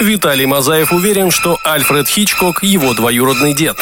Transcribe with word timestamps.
Виталий 0.00 0.46
Мазаев 0.46 0.92
уверен, 0.92 1.30
что 1.30 1.58
Альфред 1.62 2.08
Хичкок– 2.08 2.62
его 2.62 2.94
двоюродный 2.94 3.52
дед. 3.52 3.76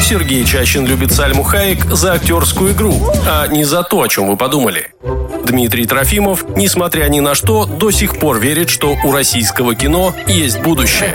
Сергей 0.00 0.44
Чащин 0.44 0.86
любит 0.86 1.10
Сальму 1.12 1.42
Хаек 1.42 1.84
за 1.86 2.12
актерскую 2.12 2.72
игру, 2.72 3.10
а 3.26 3.46
не 3.48 3.64
за 3.64 3.82
то, 3.82 4.02
о 4.02 4.08
чем 4.08 4.28
вы 4.28 4.36
подумали. 4.36 4.90
Дмитрий 5.44 5.86
Трофимов, 5.86 6.44
несмотря 6.56 7.08
ни 7.08 7.20
на 7.20 7.34
что, 7.34 7.66
до 7.66 7.90
сих 7.90 8.18
пор 8.18 8.38
верит, 8.38 8.70
что 8.70 8.96
у 9.04 9.12
российского 9.12 9.74
кино 9.74 10.14
есть 10.28 10.60
будущее. 10.60 11.14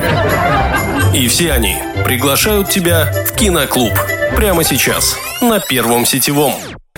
И 1.13 1.27
все 1.27 1.53
они 1.53 1.77
приглашают 2.03 2.69
тебя 2.69 3.13
в 3.27 3.33
киноклуб. 3.33 3.93
Прямо 4.35 4.63
сейчас, 4.63 5.17
на 5.41 5.59
Первом 5.59 6.05
сетевом. 6.05 6.53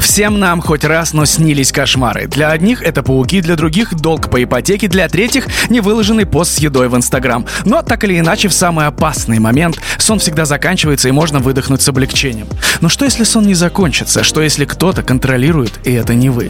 Всем 0.10 0.40
нам 0.40 0.60
хоть 0.60 0.86
раз, 0.86 1.14
но 1.14 1.26
снились 1.26 1.72
кошмары. 1.72 2.26
Для 2.26 2.50
одних 2.50 2.82
это 2.82 3.04
пауки, 3.04 3.42
для 3.42 3.56
других 3.56 3.94
долг 3.94 4.32
по 4.32 4.44
ипотеке, 4.44 4.88
для 4.88 5.08
третьих 5.08 5.46
невыложенный 5.70 6.26
пост 6.26 6.56
с 6.56 6.58
едой 6.58 6.90
в 6.90 6.96
Инстаграм. 6.96 7.46
Но 7.64 7.84
так 7.84 8.04
или 8.04 8.18
иначе, 8.18 8.48
в 8.48 8.54
самый 8.54 8.88
опасный 8.88 9.38
момент 9.38 9.80
сон 10.00 10.18
всегда 10.18 10.46
заканчивается 10.46 11.10
и 11.10 11.12
можно 11.12 11.38
выдохнуть 11.38 11.84
с 11.84 11.90
облегчением. 11.90 12.48
Но 12.82 12.90
что 12.90 13.06
если 13.06 13.24
сон 13.24 13.46
не 13.46 13.54
закончится? 13.54 14.24
Что 14.24 14.42
если 14.42 14.66
кто-то 14.66 15.04
контролирует, 15.04 15.80
и 15.86 15.94
это 15.94 16.16
не 16.16 16.32
вы? 16.32 16.50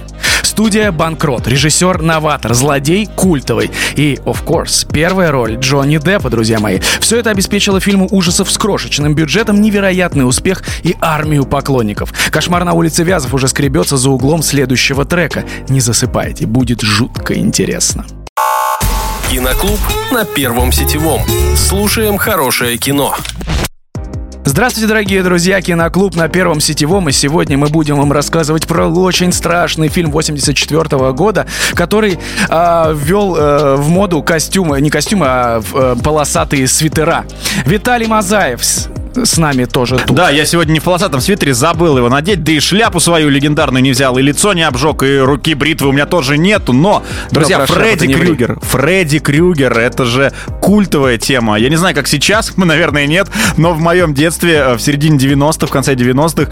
Студия 0.59 0.91
«Банкрот», 0.91 1.47
режиссер 1.47 2.01
«Новатор», 2.01 2.53
злодей 2.53 3.05
культовый 3.05 3.71
и, 3.95 4.15
of 4.25 4.43
course, 4.43 4.85
первая 4.91 5.31
роль 5.31 5.55
Джонни 5.55 5.99
Деппа, 5.99 6.29
друзья 6.29 6.59
мои. 6.59 6.81
Все 6.99 7.17
это 7.17 7.29
обеспечило 7.29 7.79
фильму 7.79 8.09
ужасов 8.11 8.51
с 8.51 8.57
крошечным 8.57 9.15
бюджетом 9.15 9.61
невероятный 9.61 10.27
успех 10.27 10.63
и 10.83 10.97
армию 10.99 11.45
поклонников. 11.45 12.13
«Кошмар 12.29 12.65
на 12.65 12.73
улице 12.73 13.05
Вязов» 13.05 13.33
уже 13.33 13.47
скребется 13.47 13.95
за 13.95 14.09
углом 14.09 14.43
следующего 14.43 15.05
трека. 15.05 15.45
Не 15.69 15.79
засыпайте, 15.79 16.45
будет 16.45 16.81
жутко 16.81 17.35
интересно. 17.35 18.05
Киноклуб 19.31 19.79
на 20.11 20.25
Первом 20.25 20.73
сетевом. 20.73 21.21
Слушаем 21.55 22.17
хорошее 22.17 22.77
кино. 22.77 23.15
Здравствуйте, 24.49 24.87
дорогие 24.87 25.21
друзья, 25.21 25.61
Киноклуб 25.61 26.15
на 26.15 26.27
Первом 26.27 26.59
Сетевом, 26.59 27.07
и 27.07 27.11
сегодня 27.11 27.55
мы 27.55 27.67
будем 27.67 27.97
вам 27.97 28.11
рассказывать 28.11 28.65
про 28.65 28.87
очень 28.87 29.31
страшный 29.31 29.89
фильм 29.89 30.09
84 30.09 31.13
года, 31.13 31.45
который 31.75 32.17
э, 32.49 32.95
ввел 32.95 33.35
э, 33.35 33.75
в 33.75 33.89
моду 33.89 34.23
костюмы, 34.23 34.81
не 34.81 34.89
костюмы, 34.89 35.27
а 35.29 35.61
э, 35.61 35.95
полосатые 36.03 36.67
свитера. 36.67 37.25
Виталий 37.67 38.07
Мазаев 38.07 38.63
с 39.15 39.37
нами 39.37 39.65
тоже 39.65 39.97
тут. 39.97 40.15
Да, 40.15 40.29
я 40.29 40.45
сегодня 40.45 40.73
не 40.73 40.79
в 40.79 40.83
полосатом 40.83 41.21
свитере, 41.21 41.53
забыл 41.53 41.97
его 41.97 42.09
надеть, 42.09 42.43
да 42.43 42.51
и 42.51 42.59
шляпу 42.59 42.99
свою 42.99 43.29
легендарную 43.29 43.81
не 43.81 43.91
взял, 43.91 44.17
и 44.17 44.21
лицо 44.21 44.53
не 44.53 44.63
обжег, 44.63 45.03
и 45.03 45.17
руки 45.17 45.53
бритвы 45.53 45.89
у 45.89 45.91
меня 45.91 46.05
тоже 46.05 46.37
нету, 46.37 46.73
но, 46.73 47.03
друзья, 47.31 47.59
но 47.59 47.65
Фредди 47.65 48.13
Крюгер, 48.13 48.59
Фредди 48.61 49.19
Крюгер, 49.19 49.77
это 49.77 50.05
же 50.05 50.31
культовая 50.61 51.17
тема. 51.17 51.57
Я 51.57 51.69
не 51.69 51.75
знаю, 51.75 51.95
как 51.95 52.07
сейчас, 52.07 52.53
наверное, 52.57 53.07
нет, 53.07 53.27
но 53.57 53.73
в 53.73 53.79
моем 53.79 54.13
детстве, 54.13 54.55
э, 54.55 54.73
в 54.75 54.81
середине 54.81 55.17
90-х, 55.17 55.67
в 55.67 55.71
конце 55.71 55.95
90-х, 55.95 56.51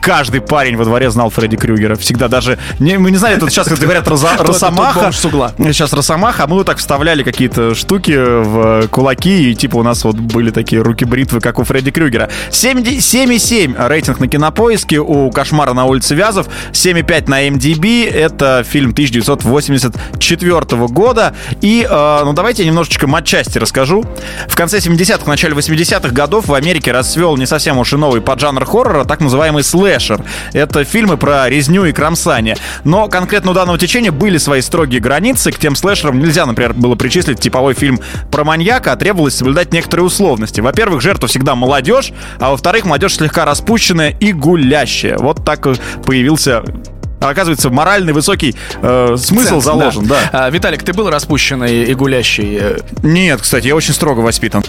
каждый 0.00 0.40
парень 0.40 0.76
во 0.76 0.84
дворе 0.84 1.10
знал 1.10 1.30
Фредди 1.30 1.56
Крюгера. 1.56 1.96
Всегда 1.96 2.28
даже, 2.28 2.58
не, 2.78 2.98
мы 2.98 3.10
не 3.10 3.16
знали, 3.16 3.38
тут 3.38 3.50
сейчас, 3.50 3.68
как 3.68 3.78
говорят, 3.78 4.08
Росомаха, 4.08 5.12
сейчас 5.72 5.92
Росомаха, 5.92 6.44
а 6.44 6.46
мы 6.46 6.56
вот 6.56 6.66
так 6.66 6.78
вставляли 6.78 7.22
какие-то 7.22 7.74
штуки 7.74 8.12
в 8.16 8.88
кулаки, 8.88 9.50
и 9.50 9.54
типа 9.54 9.76
у 9.76 9.82
нас 9.82 10.04
вот 10.04 10.16
были 10.16 10.50
такие 10.50 10.82
руки-бритвы, 10.82 11.40
как 11.40 11.58
у 11.58 11.64
Фредди 11.64 11.75
Фредди 11.76 11.90
Крюгера. 11.90 12.30
7,7 12.50 13.88
рейтинг 13.88 14.18
на 14.18 14.28
кинопоиске 14.28 14.98
у 14.98 15.30
«Кошмара 15.30 15.74
на 15.74 15.84
улице 15.84 16.14
Вязов», 16.14 16.46
7,5 16.72 17.28
на 17.28 17.46
MDB. 17.48 18.10
Это 18.10 18.64
фильм 18.66 18.92
1984 18.92 20.86
года. 20.86 21.34
И, 21.60 21.86
э, 21.86 22.20
ну, 22.24 22.32
давайте 22.32 22.62
я 22.62 22.68
немножечко 22.68 23.06
матчасти 23.06 23.58
расскажу. 23.58 24.06
В 24.48 24.56
конце 24.56 24.78
70-х, 24.78 25.26
начале 25.26 25.54
80-х 25.54 26.14
годов 26.14 26.46
в 26.46 26.54
Америке 26.54 26.92
расцвел 26.92 27.36
не 27.36 27.44
совсем 27.44 27.76
уж 27.76 27.92
и 27.92 27.96
новый 27.96 28.22
поджанр 28.22 28.64
хоррора, 28.64 29.04
так 29.04 29.20
называемый 29.20 29.62
слэшер. 29.62 30.24
Это 30.54 30.82
фильмы 30.84 31.18
про 31.18 31.50
резню 31.50 31.84
и 31.84 31.92
кромсание. 31.92 32.56
Но 32.84 33.08
конкретно 33.08 33.50
у 33.50 33.54
данного 33.54 33.76
течения 33.78 34.12
были 34.12 34.38
свои 34.38 34.62
строгие 34.62 35.02
границы. 35.02 35.52
К 35.52 35.58
тем 35.58 35.76
слэшерам 35.76 36.20
нельзя, 36.20 36.46
например, 36.46 36.72
было 36.72 36.94
причислить 36.94 37.38
типовой 37.38 37.74
фильм 37.74 38.00
про 38.30 38.44
маньяка, 38.44 38.92
а 38.92 38.96
требовалось 38.96 39.34
соблюдать 39.34 39.74
некоторые 39.74 40.06
условности. 40.06 40.62
Во-первых, 40.62 41.02
жертва 41.02 41.28
всегда 41.28 41.54
молодежь, 41.66 42.12
а 42.38 42.50
во-вторых, 42.50 42.84
молодежь 42.84 43.16
слегка 43.16 43.44
распущенная 43.44 44.10
и 44.20 44.32
гулящая. 44.32 45.18
Вот 45.18 45.44
так 45.44 45.66
появился 46.04 46.62
оказывается, 47.18 47.70
моральный 47.70 48.12
высокий 48.12 48.54
э, 48.82 49.16
смысл 49.18 49.60
Цент, 49.60 49.64
заложен, 49.64 50.06
да. 50.06 50.16
да. 50.30 50.46
А, 50.46 50.50
Виталик, 50.50 50.84
ты 50.84 50.92
был 50.92 51.10
распущенный 51.10 51.84
и 51.84 51.94
гулящий? 51.94 52.60
Нет, 53.02 53.40
кстати, 53.40 53.66
я 53.66 53.74
очень 53.74 53.94
строго 53.94 54.20
воспитан. 54.20 54.62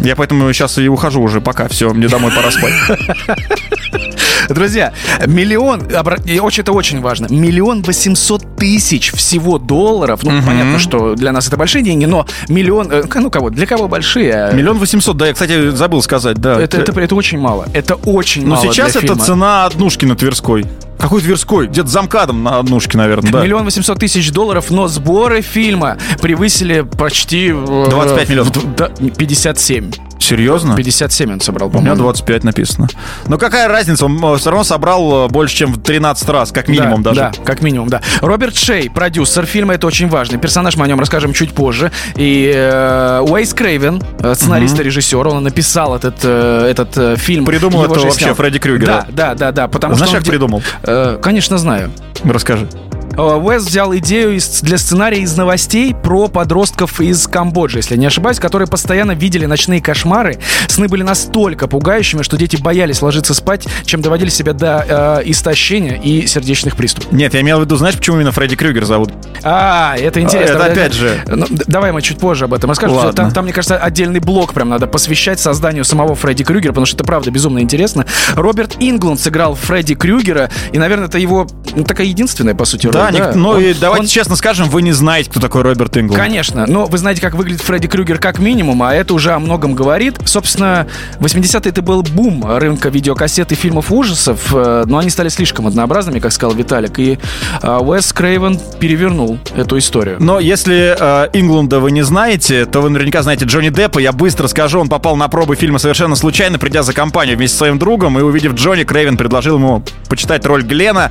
Я 0.00 0.16
поэтому 0.16 0.52
сейчас 0.52 0.78
и 0.78 0.88
ухожу 0.88 1.22
уже, 1.22 1.40
пока 1.40 1.68
все, 1.68 1.92
мне 1.92 2.08
домой 2.08 2.32
пора 2.32 2.50
спать. 2.50 2.72
Друзья, 4.48 4.92
миллион, 5.26 5.82
это 5.82 6.72
очень 6.72 7.00
важно, 7.00 7.26
миллион 7.30 7.82
восемьсот 7.82 8.56
тысяч 8.56 9.12
всего 9.12 9.58
долларов. 9.58 10.22
Ну, 10.22 10.36
угу. 10.36 10.46
понятно, 10.46 10.78
что 10.78 11.14
для 11.14 11.32
нас 11.32 11.46
это 11.48 11.56
большие 11.56 11.82
деньги, 11.82 12.04
но 12.04 12.26
миллион, 12.48 12.90
э, 12.90 13.04
ну 13.14 13.30
кого, 13.30 13.50
для 13.50 13.66
кого 13.66 13.88
большие? 13.88 14.50
Миллион 14.52 14.78
восемьсот, 14.78 15.16
да, 15.16 15.28
я, 15.28 15.32
кстати, 15.32 15.70
забыл 15.70 16.02
сказать, 16.02 16.38
да. 16.38 16.60
Это, 16.60 16.78
это, 16.78 17.00
это 17.00 17.14
очень 17.14 17.38
мало, 17.38 17.66
это 17.72 17.94
очень 17.94 18.42
но 18.42 18.56
мало 18.56 18.64
Но 18.64 18.72
сейчас 18.72 18.90
это 18.90 19.00
фильма. 19.00 19.16
цена 19.16 19.66
однушки 19.66 20.04
на 20.04 20.16
Тверской. 20.16 20.66
Какой 21.04 21.20
Тверской? 21.20 21.66
Где-то 21.66 21.88
замкадом 21.88 22.42
на 22.42 22.58
однушке, 22.58 22.96
наверное, 22.96 23.30
да. 23.30 23.42
Миллион 23.42 23.66
восемьсот 23.66 23.98
тысяч 23.98 24.32
долларов, 24.32 24.70
но 24.70 24.88
сборы 24.88 25.42
фильма 25.42 25.98
превысили 26.22 26.80
почти... 26.80 27.52
25 27.52 28.30
э, 28.30 28.32
миллионов. 28.32 29.14
57. 29.18 29.90
Серьезно? 30.18 30.76
57 30.76 31.32
он 31.32 31.40
собрал, 31.40 31.68
по-моему. 31.68 31.92
У 31.92 31.94
меня 31.94 32.02
25 32.02 32.44
написано. 32.44 32.88
Но 33.26 33.38
какая 33.38 33.68
разница? 33.68 34.06
Он 34.06 34.22
э, 34.24 34.38
все 34.38 34.50
равно 34.50 34.64
собрал 34.64 35.26
э, 35.26 35.28
больше, 35.28 35.56
чем 35.56 35.74
в 35.74 35.82
13 35.82 36.28
раз, 36.28 36.52
как 36.52 36.68
минимум 36.68 37.02
да, 37.02 37.10
даже. 37.10 37.20
Да, 37.20 37.44
как 37.44 37.62
минимум, 37.62 37.88
да. 37.88 38.00
Роберт 38.20 38.56
Шей, 38.56 38.90
продюсер 38.90 39.46
фильма, 39.46 39.74
это 39.74 39.86
очень 39.86 40.08
важный 40.08 40.38
персонаж, 40.38 40.76
мы 40.76 40.84
о 40.84 40.88
нем 40.88 41.00
расскажем 41.00 41.32
чуть 41.32 41.52
позже. 41.52 41.92
И 42.16 42.52
э, 42.54 43.20
Уэйс 43.28 43.54
Крейвен, 43.54 44.02
э, 44.20 44.34
сценарист 44.34 44.78
и 44.80 44.82
режиссер, 44.82 45.26
он 45.26 45.42
написал 45.42 45.94
этот, 45.94 46.16
э, 46.22 46.66
этот 46.70 47.18
фильм. 47.18 47.44
Придумал 47.44 47.84
это 47.84 47.94
вообще 47.94 48.10
снял. 48.10 48.34
Фредди 48.34 48.58
Крюгер. 48.58 48.86
Да, 48.86 49.06
да, 49.10 49.34
да, 49.34 49.52
да. 49.52 49.68
Потому 49.68 49.94
Знаешь, 49.94 50.10
что 50.10 50.18
как 50.18 50.28
придумал? 50.28 50.62
Э, 50.82 51.18
конечно, 51.20 51.58
знаю. 51.58 51.90
Расскажи. 52.24 52.68
Э, 53.16 53.36
Уэс 53.36 53.64
взял 53.64 53.94
идею 53.96 54.38
для 54.62 54.78
сценария 54.78 55.20
из 55.20 55.36
новостей 55.36 55.94
про 55.94 56.28
подростков 56.28 57.00
из 57.00 57.26
Камбоджи, 57.26 57.78
если 57.78 57.96
не 57.96 58.06
ошибаюсь, 58.06 58.38
которые 58.38 58.68
постоянно 58.68 59.12
видели 59.12 59.46
ночные 59.46 59.80
кошмары. 59.80 60.38
Сны 60.68 60.88
были 60.88 61.02
настолько 61.02 61.68
пугающими, 61.68 62.22
что 62.22 62.36
дети 62.36 62.56
боялись 62.56 63.02
ложиться 63.02 63.34
спать, 63.34 63.66
чем 63.84 64.02
доводили 64.02 64.30
себя 64.30 64.52
до 64.52 65.20
э, 65.22 65.22
истощения 65.30 66.00
и 66.00 66.26
сердечных 66.26 66.76
приступов. 66.76 67.12
Нет, 67.12 67.34
я 67.34 67.40
имел 67.40 67.58
в 67.58 67.62
виду, 67.62 67.76
знаешь, 67.76 67.96
почему 67.96 68.16
именно 68.16 68.32
Фредди 68.32 68.56
Крюгер 68.56 68.84
зовут? 68.84 69.12
А, 69.42 69.96
это 69.96 70.20
интересно. 70.20 70.54
Это 70.54 70.66
опять 70.66 70.92
же. 70.92 71.22
Ну, 71.26 71.46
давай 71.66 71.92
мы 71.92 72.02
чуть 72.02 72.18
позже 72.18 72.46
об 72.46 72.54
этом 72.54 72.70
расскажем. 72.70 72.96
Ладно. 72.96 73.12
Там, 73.12 73.30
там, 73.30 73.44
мне 73.44 73.52
кажется, 73.52 73.76
отдельный 73.76 74.20
блок 74.20 74.54
прям 74.54 74.68
надо 74.68 74.86
посвящать 74.86 75.38
созданию 75.38 75.84
самого 75.84 76.14
Фредди 76.14 76.44
Крюгера, 76.44 76.72
потому 76.72 76.86
что 76.86 76.96
это 76.96 77.04
правда 77.04 77.30
безумно 77.30 77.60
интересно. 77.60 78.06
Роберт 78.34 78.76
Ингланд 78.80 79.20
сыграл 79.20 79.54
Фредди 79.54 79.94
Крюгера, 79.94 80.50
и, 80.72 80.78
наверное, 80.78 81.06
это 81.06 81.18
его 81.18 81.46
ну, 81.74 81.84
такая 81.84 82.06
единственная, 82.06 82.54
по 82.54 82.64
сути, 82.64 82.86
роль. 82.86 82.94
Да, 83.12 83.32
да? 83.32 83.32
ну 83.34 83.58
и 83.58 83.74
давайте 83.74 84.04
он... 84.04 84.08
честно 84.08 84.36
скажем, 84.36 84.68
вы 84.68 84.82
не 84.82 84.92
знаете, 84.92 85.30
кто 85.30 85.40
такой 85.40 85.62
Роберт 85.62 85.96
Ингланд. 85.96 86.22
Конечно, 86.22 86.66
но 86.66 86.86
вы 86.86 86.98
знаете, 86.98 87.20
как 87.20 87.34
выглядит 87.34 87.62
Фредди 87.62 87.88
Крюгер 87.88 88.18
как 88.18 88.38
минимум, 88.38 88.82
а 88.82 88.94
это 88.94 89.14
уже 89.14 89.32
о 89.32 89.38
многом 89.38 89.74
говорит. 89.74 90.16
Собственно, 90.24 90.86
80-е 91.20 91.70
это 91.70 91.82
был 91.82 92.02
бум 92.02 92.44
рынка 92.46 92.88
видеокассет 92.88 93.52
и 93.52 93.54
фильмов 93.54 93.90
ужасов, 93.90 94.54
э, 94.54 94.84
но 94.86 94.98
они 94.98 95.10
стали 95.10 95.28
слишком 95.28 95.66
однообразными, 95.66 96.20
как 96.20 96.32
сказал 96.32 96.54
Виталик, 96.54 96.98
и 96.98 97.18
э, 97.62 97.78
Уэс 97.78 98.12
Крейвен 98.12 98.60
перевернул 98.78 99.38
эту 99.56 99.78
историю. 99.78 100.16
Но 100.20 100.40
если 100.40 100.96
э, 100.98 101.30
Ингланда 101.32 101.80
вы 101.80 101.90
не 101.90 102.02
знаете, 102.02 102.66
то 102.66 102.80
вы 102.80 102.90
наверняка 102.90 103.22
знаете 103.22 103.44
Джонни 103.44 103.70
Деппа. 103.70 103.98
Я 103.98 104.12
быстро 104.12 104.46
скажу, 104.48 104.80
он 104.80 104.88
попал 104.88 105.16
на 105.16 105.28
пробы 105.28 105.56
фильма 105.56 105.78
совершенно 105.78 106.16
случайно, 106.16 106.58
придя 106.58 106.82
за 106.82 106.92
компанию 106.92 107.36
вместе 107.36 107.56
с 107.56 107.58
своим 107.58 107.78
другом, 107.78 108.18
и 108.18 108.22
увидев 108.22 108.54
Джонни, 108.54 108.84
Крейвен 108.84 109.16
предложил 109.16 109.56
ему 109.56 109.82
почитать 110.08 110.44
роль 110.46 110.62
Глена. 110.62 111.10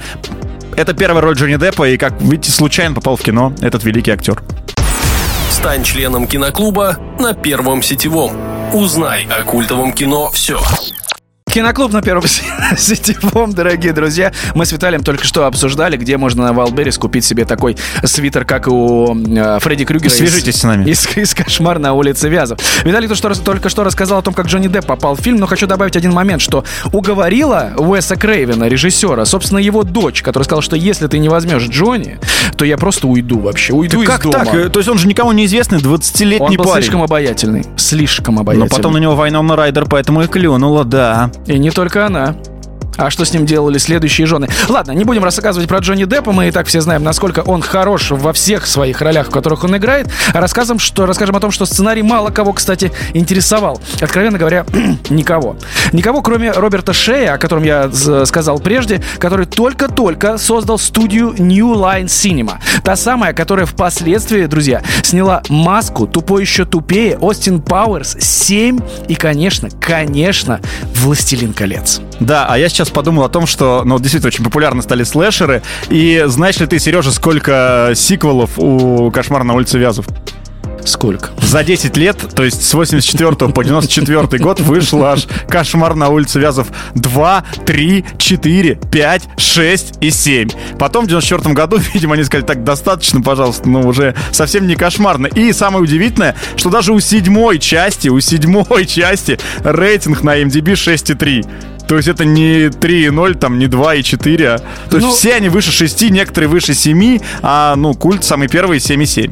Это 0.76 0.94
первая 0.94 1.22
роль 1.22 1.36
Джонни 1.36 1.56
Деппа, 1.56 1.88
и, 1.88 1.98
как 1.98 2.20
видите, 2.22 2.52
случайно 2.52 2.96
попал 2.96 3.16
в 3.16 3.22
кино 3.22 3.54
этот 3.62 3.84
великий 3.84 4.12
актер. 4.12 4.42
Стань 5.52 5.84
членом 5.84 6.28
киноклуба 6.28 6.98
на 7.20 7.34
Первом 7.34 7.82
сетевом. 7.84 8.36
Узнай 8.74 9.28
о 9.30 9.44
культовом 9.44 9.94
кино 9.94 10.30
все. 10.32 10.60
Киноклуб 11.54 11.94
на 11.94 12.02
первом 12.02 12.24
сетевом, 12.78 13.54
дорогие 13.54 13.94
друзья. 13.94 14.32
Мы 14.56 14.66
с 14.66 14.72
Виталием 14.72 15.04
только 15.04 15.24
что 15.24 15.46
обсуждали, 15.46 15.98
где 15.98 16.18
можно 16.18 16.46
на 16.46 16.52
Валберис 16.52 16.98
купить 16.98 17.24
себе 17.24 17.46
такой 17.46 17.78
свитер, 18.04 18.44
как 18.44 18.68
у 18.68 19.16
э, 19.16 19.60
Фредди 19.60 19.86
Крюгера. 19.86 20.10
Свяжитесь 20.10 20.56
из, 20.56 20.62
с 20.62 20.64
нами. 20.64 20.90
Из, 20.90 21.08
из 21.16 21.36
«Кошмар 21.36 21.78
на 21.78 21.94
улице 21.94 22.28
Вязов». 22.28 22.58
Виталий 22.84 23.08
то, 23.08 23.14
что, 23.14 23.36
только 23.36 23.70
что 23.70 23.84
рассказал 23.84 24.18
о 24.18 24.22
том, 24.24 24.34
как 24.34 24.48
Джонни 24.48 24.68
Депп 24.68 24.88
попал 24.88 25.16
в 25.16 25.20
фильм, 25.20 25.38
но 25.38 25.46
хочу 25.46 25.68
добавить 25.68 25.96
один 25.96 26.12
момент, 26.12 26.42
что 26.42 26.64
уговорила 26.92 27.74
Уэса 27.78 28.16
Крейвена, 28.16 28.68
режиссера, 28.68 29.24
собственно, 29.24 29.60
его 29.60 29.84
дочь, 29.84 30.24
которая 30.24 30.46
сказала, 30.46 30.64
что 30.64 30.76
если 30.76 31.06
ты 31.06 31.20
не 31.20 31.30
возьмешь 31.30 31.68
Джонни, 31.68 32.18
то 32.58 32.66
я 32.66 32.78
просто 32.78 33.06
уйду 33.06 33.38
вообще, 33.38 33.74
уйду 33.74 33.98
ты 33.98 34.04
из 34.06 34.10
как 34.10 34.24
дома. 34.24 34.44
так? 34.44 34.72
То 34.72 34.80
есть 34.80 34.90
он 34.90 34.98
же 34.98 35.08
никому 35.08 35.32
неизвестный 35.34 35.78
20-летний 35.78 36.48
он 36.48 36.56
был 36.56 36.66
парень. 36.66 36.82
слишком 36.82 37.04
обаятельный, 37.04 37.64
слишком 37.78 38.40
обаятельный. 38.40 38.70
Но 38.72 38.76
потом 38.76 38.94
на 38.94 38.98
него 38.98 39.16
Вайнона 39.16 39.56
Райдер 39.56 39.86
поэтому 39.86 40.24
и 40.24 40.28
клюнула, 40.28 40.84
да. 40.84 41.30
И 41.46 41.58
не 41.58 41.72
только 41.72 42.06
она. 42.06 42.36
А 42.98 43.10
что 43.10 43.26
с 43.26 43.34
ним 43.34 43.46
делали 43.46 43.78
следующие 43.78 44.28
жены? 44.28 44.50
Ладно, 44.70 44.92
не 44.92 45.04
будем 45.04 45.24
рассказывать 45.24 45.68
про 45.68 45.80
Джонни 45.80 46.06
Деппа. 46.06 46.32
Мы 46.32 46.48
и 46.48 46.52
так 46.52 46.68
все 46.68 46.82
знаем, 46.82 47.04
насколько 47.04 47.40
он 47.40 47.62
хорош 47.62 48.12
во 48.12 48.34
всех 48.34 48.68
своих 48.68 49.02
ролях, 49.02 49.28
в 49.28 49.32
которых 49.32 49.64
он 49.64 49.76
играет. 49.78 50.10
Расскажем, 50.34 50.80
что, 50.80 51.06
расскажем 51.06 51.36
о 51.36 51.40
том, 51.40 51.52
что 51.52 51.66
сценарий 51.66 52.04
мало 52.04 52.30
кого, 52.30 52.54
кстати, 52.54 52.92
интересовал. 53.14 53.82
Откровенно 54.02 54.38
говоря, 54.38 54.66
никого. 55.10 55.58
Никого, 55.92 56.22
кроме 56.22 56.52
Роберта 56.52 56.94
Шея, 56.94 57.34
о 57.34 57.38
котором 57.38 57.64
я 57.64 57.90
сказал 58.26 58.60
прежде, 58.60 59.02
который 59.18 59.46
только-только 59.46 60.38
создал 60.38 60.78
студию 60.78 61.34
New 61.38 61.74
Line 61.74 62.06
Cinema. 62.06 62.58
Та 62.84 62.96
самая, 62.96 63.34
которая 63.34 63.66
впоследствии, 63.66 64.46
друзья, 64.46 64.82
сняла 65.02 65.42
«Маску», 65.50 66.08
«Тупой 66.08 66.42
еще 66.42 66.66
тупее», 66.66 67.18
«Остин 67.18 67.62
Пауэрс», 67.62 68.18
«Семь» 68.20 68.80
и, 69.08 69.16
конечно, 69.16 69.70
конечно, 69.80 70.60
«Властелин 70.96 71.54
колец». 71.54 72.02
Да, 72.20 72.46
а 72.50 72.58
я 72.58 72.70
сейчас 72.70 72.83
подумал 72.90 73.24
о 73.24 73.30
том, 73.30 73.46
что, 73.46 73.84
ну, 73.86 74.00
действительно, 74.00 74.28
очень 74.28 74.44
популярны 74.44 74.82
стали 74.82 75.04
слэшеры. 75.04 75.62
И 75.90 76.24
знаешь 76.28 76.58
ли 76.58 76.66
ты, 76.66 76.80
Сережа, 76.80 77.12
сколько 77.12 77.92
сиквелов 77.96 78.52
у 78.58 79.12
«Кошмар 79.12 79.44
на 79.44 79.54
улице 79.54 79.78
Вязов»? 79.78 80.06
Сколько? 80.86 81.30
За 81.42 81.64
10 81.64 81.96
лет, 81.98 82.18
то 82.36 82.44
есть 82.44 82.64
с 82.64 82.74
84 82.74 83.52
по 83.52 83.64
94 83.64 84.44
год 84.44 84.60
вышел 84.60 85.04
аж 85.06 85.28
«Кошмар 85.48 85.96
на 85.96 86.10
улице 86.10 86.40
Вязов» 86.40 86.68
2, 86.96 87.44
3, 87.66 88.06
4, 88.18 88.76
5, 88.92 89.30
6 89.38 89.94
и 90.02 90.12
7. 90.12 90.50
Потом 90.78 91.06
в 91.06 91.08
94 91.08 91.54
году, 91.54 91.78
видимо, 91.94 92.16
они 92.16 92.24
сказали, 92.24 92.46
так, 92.46 92.64
достаточно, 92.64 93.22
пожалуйста, 93.22 93.70
ну 93.70 93.88
уже 93.88 94.16
совсем 94.32 94.68
не 94.68 94.76
кошмарно. 94.76 95.28
И 95.28 95.54
самое 95.54 95.84
удивительное, 95.84 96.36
что 96.56 96.70
даже 96.70 96.92
у 96.94 97.00
седьмой 97.00 97.60
части, 97.60 98.10
у 98.10 98.20
седьмой 98.20 98.86
части 98.88 99.40
рейтинг 99.64 100.24
на 100.24 100.42
MDB 100.42 100.74
6,3. 100.74 101.73
То 101.88 101.98
есть 101.98 102.08
это 102.08 102.26
не 102.26 102.68
3,0, 102.68 103.38
там 103.38 103.60
не 103.60 103.66
2,4. 103.66 104.46
А... 104.46 104.58
То 104.90 104.98
есть 104.98 105.08
ну, 105.08 105.12
все 105.12 105.36
они 105.36 105.50
выше 105.50 105.72
6, 105.72 106.10
некоторые 106.12 106.50
выше 106.50 106.74
7, 106.74 107.20
а 107.42 107.76
ну 107.76 107.94
культ 107.94 108.24
самый 108.24 108.48
первый 108.48 108.78
7,7. 108.78 109.32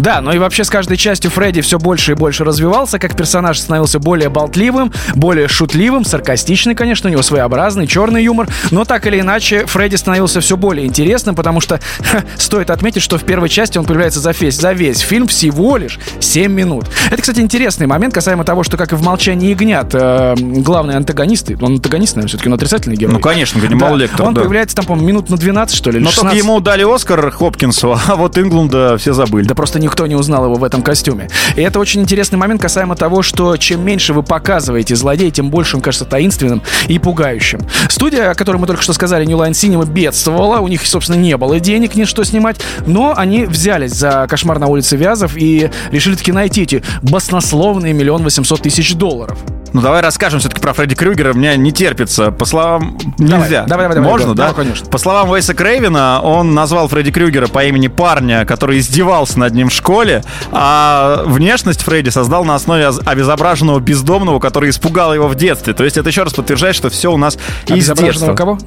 Да, 0.00 0.22
но 0.22 0.32
и 0.32 0.38
вообще 0.38 0.64
с 0.64 0.70
каждой 0.70 0.96
частью 0.96 1.30
Фредди 1.30 1.60
все 1.60 1.78
больше 1.78 2.12
и 2.12 2.14
больше 2.14 2.42
развивался, 2.42 2.98
как 2.98 3.14
персонаж 3.14 3.58
становился 3.58 3.98
более 3.98 4.30
болтливым, 4.30 4.92
более 5.14 5.46
шутливым, 5.46 6.06
саркастичный, 6.06 6.74
конечно, 6.74 7.10
у 7.10 7.12
него 7.12 7.20
своеобразный 7.20 7.86
черный 7.86 8.24
юмор, 8.24 8.48
но 8.70 8.86
так 8.86 9.06
или 9.06 9.20
иначе 9.20 9.66
Фредди 9.66 9.96
становился 9.96 10.40
все 10.40 10.56
более 10.56 10.86
интересным, 10.86 11.34
потому 11.34 11.60
что 11.60 11.80
ха, 12.02 12.24
стоит 12.38 12.70
отметить, 12.70 13.02
что 13.02 13.18
в 13.18 13.24
первой 13.24 13.50
части 13.50 13.76
он 13.76 13.84
появляется 13.84 14.20
за 14.20 14.30
весь, 14.30 14.56
за 14.56 14.72
весь 14.72 15.00
фильм 15.00 15.26
всего 15.26 15.76
лишь 15.76 15.98
7 16.18 16.50
минут. 16.50 16.86
Это, 17.10 17.20
кстати, 17.20 17.40
интересный 17.40 17.86
момент 17.86 18.14
касаемо 18.14 18.44
того, 18.44 18.62
что 18.62 18.78
как 18.78 18.92
и 18.92 18.96
в 18.96 19.02
«Молчании 19.02 19.50
ягнят» 19.50 19.90
э, 19.92 20.34
главные 20.38 20.96
антагонисты, 20.96 21.58
он 21.60 21.74
антагонист, 21.74 22.16
наверное, 22.16 22.28
все-таки 22.28 22.48
он 22.48 22.54
отрицательный 22.54 22.96
герой. 22.96 23.12
Ну, 23.12 23.20
конечно, 23.20 23.60
Ганнибал 23.60 23.90
да, 23.90 23.96
Лектор, 23.96 24.26
Он 24.26 24.32
да. 24.32 24.40
появляется 24.40 24.76
там, 24.76 24.86
по-моему, 24.86 25.08
минут 25.08 25.28
на 25.28 25.36
12, 25.36 25.76
что 25.76 25.90
ли, 25.90 25.98
Но 25.98 26.08
16. 26.08 26.22
только 26.22 26.36
ему 26.36 26.60
дали 26.60 26.90
Оскар 26.90 27.30
Хопкинсу, 27.30 27.98
а 28.08 28.16
вот 28.16 28.38
Инглунда 28.38 28.96
все 28.96 29.12
забыли. 29.12 29.46
Да 29.46 29.54
просто 29.54 29.78
никто 29.90 30.06
не 30.06 30.14
узнал 30.14 30.44
его 30.44 30.54
в 30.54 30.64
этом 30.64 30.82
костюме. 30.82 31.28
И 31.56 31.62
это 31.62 31.80
очень 31.80 32.00
интересный 32.00 32.38
момент 32.38 32.62
касаемо 32.62 32.94
того, 32.94 33.22
что 33.22 33.56
чем 33.56 33.84
меньше 33.84 34.14
вы 34.14 34.22
показываете 34.22 34.94
злодея, 34.94 35.30
тем 35.30 35.50
больше 35.50 35.76
он 35.76 35.82
кажется 35.82 36.04
таинственным 36.04 36.62
и 36.86 36.98
пугающим. 36.98 37.60
Студия, 37.88 38.30
о 38.30 38.34
которой 38.34 38.58
мы 38.58 38.66
только 38.66 38.82
что 38.82 38.92
сказали, 38.92 39.26
New 39.26 39.36
Line 39.36 39.50
Cinema, 39.50 39.84
бедствовала. 39.84 40.60
У 40.60 40.68
них, 40.68 40.86
собственно, 40.86 41.16
не 41.16 41.36
было 41.36 41.58
денег 41.58 41.96
ни 41.96 42.04
что 42.04 42.24
снимать. 42.24 42.60
Но 42.86 43.14
они 43.16 43.46
взялись 43.46 43.92
за 43.92 44.26
«Кошмар 44.28 44.58
на 44.60 44.68
улице 44.68 44.96
Вязов» 44.96 45.36
и 45.36 45.70
решили 45.90 46.14
таки 46.14 46.32
найти 46.32 46.62
эти 46.62 46.82
баснословные 47.02 47.92
миллион 47.92 48.22
восемьсот 48.22 48.62
тысяч 48.62 48.94
долларов. 48.94 49.38
Ну 49.72 49.80
давай 49.80 50.00
расскажем 50.00 50.40
все-таки 50.40 50.60
про 50.60 50.72
Фредди 50.72 50.94
Крюгера. 50.94 51.32
Мне 51.32 51.56
не 51.56 51.72
терпится. 51.72 52.30
По 52.30 52.44
словам... 52.44 52.98
Нельзя. 53.18 53.64
Давай, 53.66 53.84
давай, 53.86 53.94
давай. 53.94 54.10
Можно, 54.10 54.34
давай, 54.34 54.36
да? 54.36 54.48
Давай, 54.48 54.64
конечно. 54.64 54.90
По 54.90 54.98
словам 54.98 55.32
Вейса 55.32 55.54
Крейвена, 55.54 56.20
он 56.22 56.54
назвал 56.54 56.88
Фредди 56.88 57.12
Крюгера 57.12 57.46
по 57.46 57.64
имени 57.64 57.88
парня, 57.88 58.44
который 58.44 58.78
издевался 58.78 59.38
над 59.38 59.54
ним 59.54 59.68
в 59.68 59.72
школе, 59.72 60.24
а 60.50 61.22
внешность 61.26 61.82
Фредди 61.82 62.10
создал 62.10 62.44
на 62.44 62.54
основе 62.54 62.88
обезображенного 62.88 63.80
бездомного, 63.80 64.40
который 64.40 64.70
испугал 64.70 65.14
его 65.14 65.28
в 65.28 65.34
детстве. 65.34 65.72
То 65.72 65.84
есть 65.84 65.96
это 65.96 66.08
еще 66.08 66.24
раз 66.24 66.34
подтверждает, 66.34 66.74
что 66.74 66.90
все 66.90 67.12
у 67.12 67.16
нас 67.16 67.38
из 67.66 67.90
детства. 67.90 68.34
кого? 68.34 68.58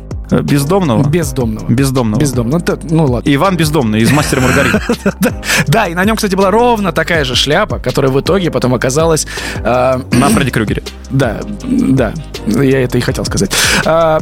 Бездомного? 0.42 1.08
Бездомного. 1.08 1.70
Бездомного. 1.70 2.20
Бездомного. 2.20 2.64
Ну, 2.68 2.80
ну 2.90 3.06
ладно. 3.06 3.34
Иван 3.34 3.58
Бездомный 3.58 4.02
из 4.02 4.12
«Мастера 4.12 4.42
Маргарита». 4.42 4.82
Да, 5.68 5.88
и 5.88 5.94
на 5.94 6.04
нем, 6.04 6.16
кстати, 6.16 6.36
была 6.36 6.52
ровно 6.52 6.92
такая 6.92 7.24
же 7.24 7.36
шляпа, 7.36 7.80
которая 7.80 8.12
в 8.12 8.20
итоге 8.20 8.52
потом 8.52 8.74
оказалась... 8.74 9.28
Э, 9.58 10.02
на 10.12 10.30
Фредди 10.30 10.52
Крюгере. 10.52 10.84
Да, 11.10 11.40
да, 11.64 12.14
я 12.48 12.82
это 12.84 12.98
и 12.98 13.02
хотел 13.02 13.26
сказать. 13.26 13.52
А, 13.86 14.20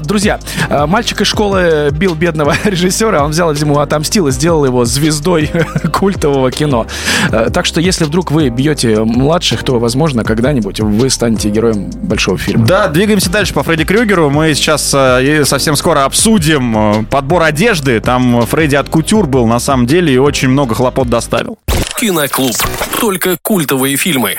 друзья, 0.00 0.40
мальчик 0.68 1.20
из 1.20 1.28
школы 1.28 1.90
бил 1.92 2.14
бедного 2.14 2.54
режиссера, 2.64 3.24
он 3.24 3.30
взял 3.30 3.52
ему 3.52 3.78
отомстил 3.78 4.28
и 4.28 4.32
сделал 4.32 4.64
его 4.64 4.84
звездой 4.84 5.50
культового 6.02 6.50
кино. 6.50 6.88
А, 7.30 7.48
так 7.50 7.64
что, 7.64 7.80
если 7.80 8.02
вдруг 8.02 8.32
вы 8.32 8.48
бьете 8.48 9.04
младших, 9.04 9.62
то, 9.62 9.78
возможно, 9.78 10.24
когда-нибудь 10.24 10.80
вы 10.80 11.08
станете 11.10 11.48
героем 11.48 11.90
большого 12.02 12.38
фильма. 12.38 12.66
Да, 12.66 12.88
двигаемся 12.88 13.30
дальше 13.30 13.54
по 13.54 13.62
Фредди 13.62 13.84
Крюгеру. 13.84 14.28
Мы 14.28 14.52
сейчас 14.54 14.82
совсем 15.48 15.76
скоро 15.76 16.04
обсудим 16.04 17.06
подбор 17.06 17.44
одежды. 17.44 18.00
Там 18.00 18.44
Фредди 18.46 18.74
от 18.74 18.88
кутюр 18.88 19.28
был, 19.28 19.46
на 19.46 19.60
самом 19.60 19.86
деле, 19.86 20.12
и 20.12 20.18
очень 20.18 20.48
много 20.48 20.74
хлопот 20.74 21.08
доставил. 21.08 21.56
Киноклуб. 22.00 22.56
Только 22.98 23.36
культовые 23.40 23.96
фильмы. 23.96 24.38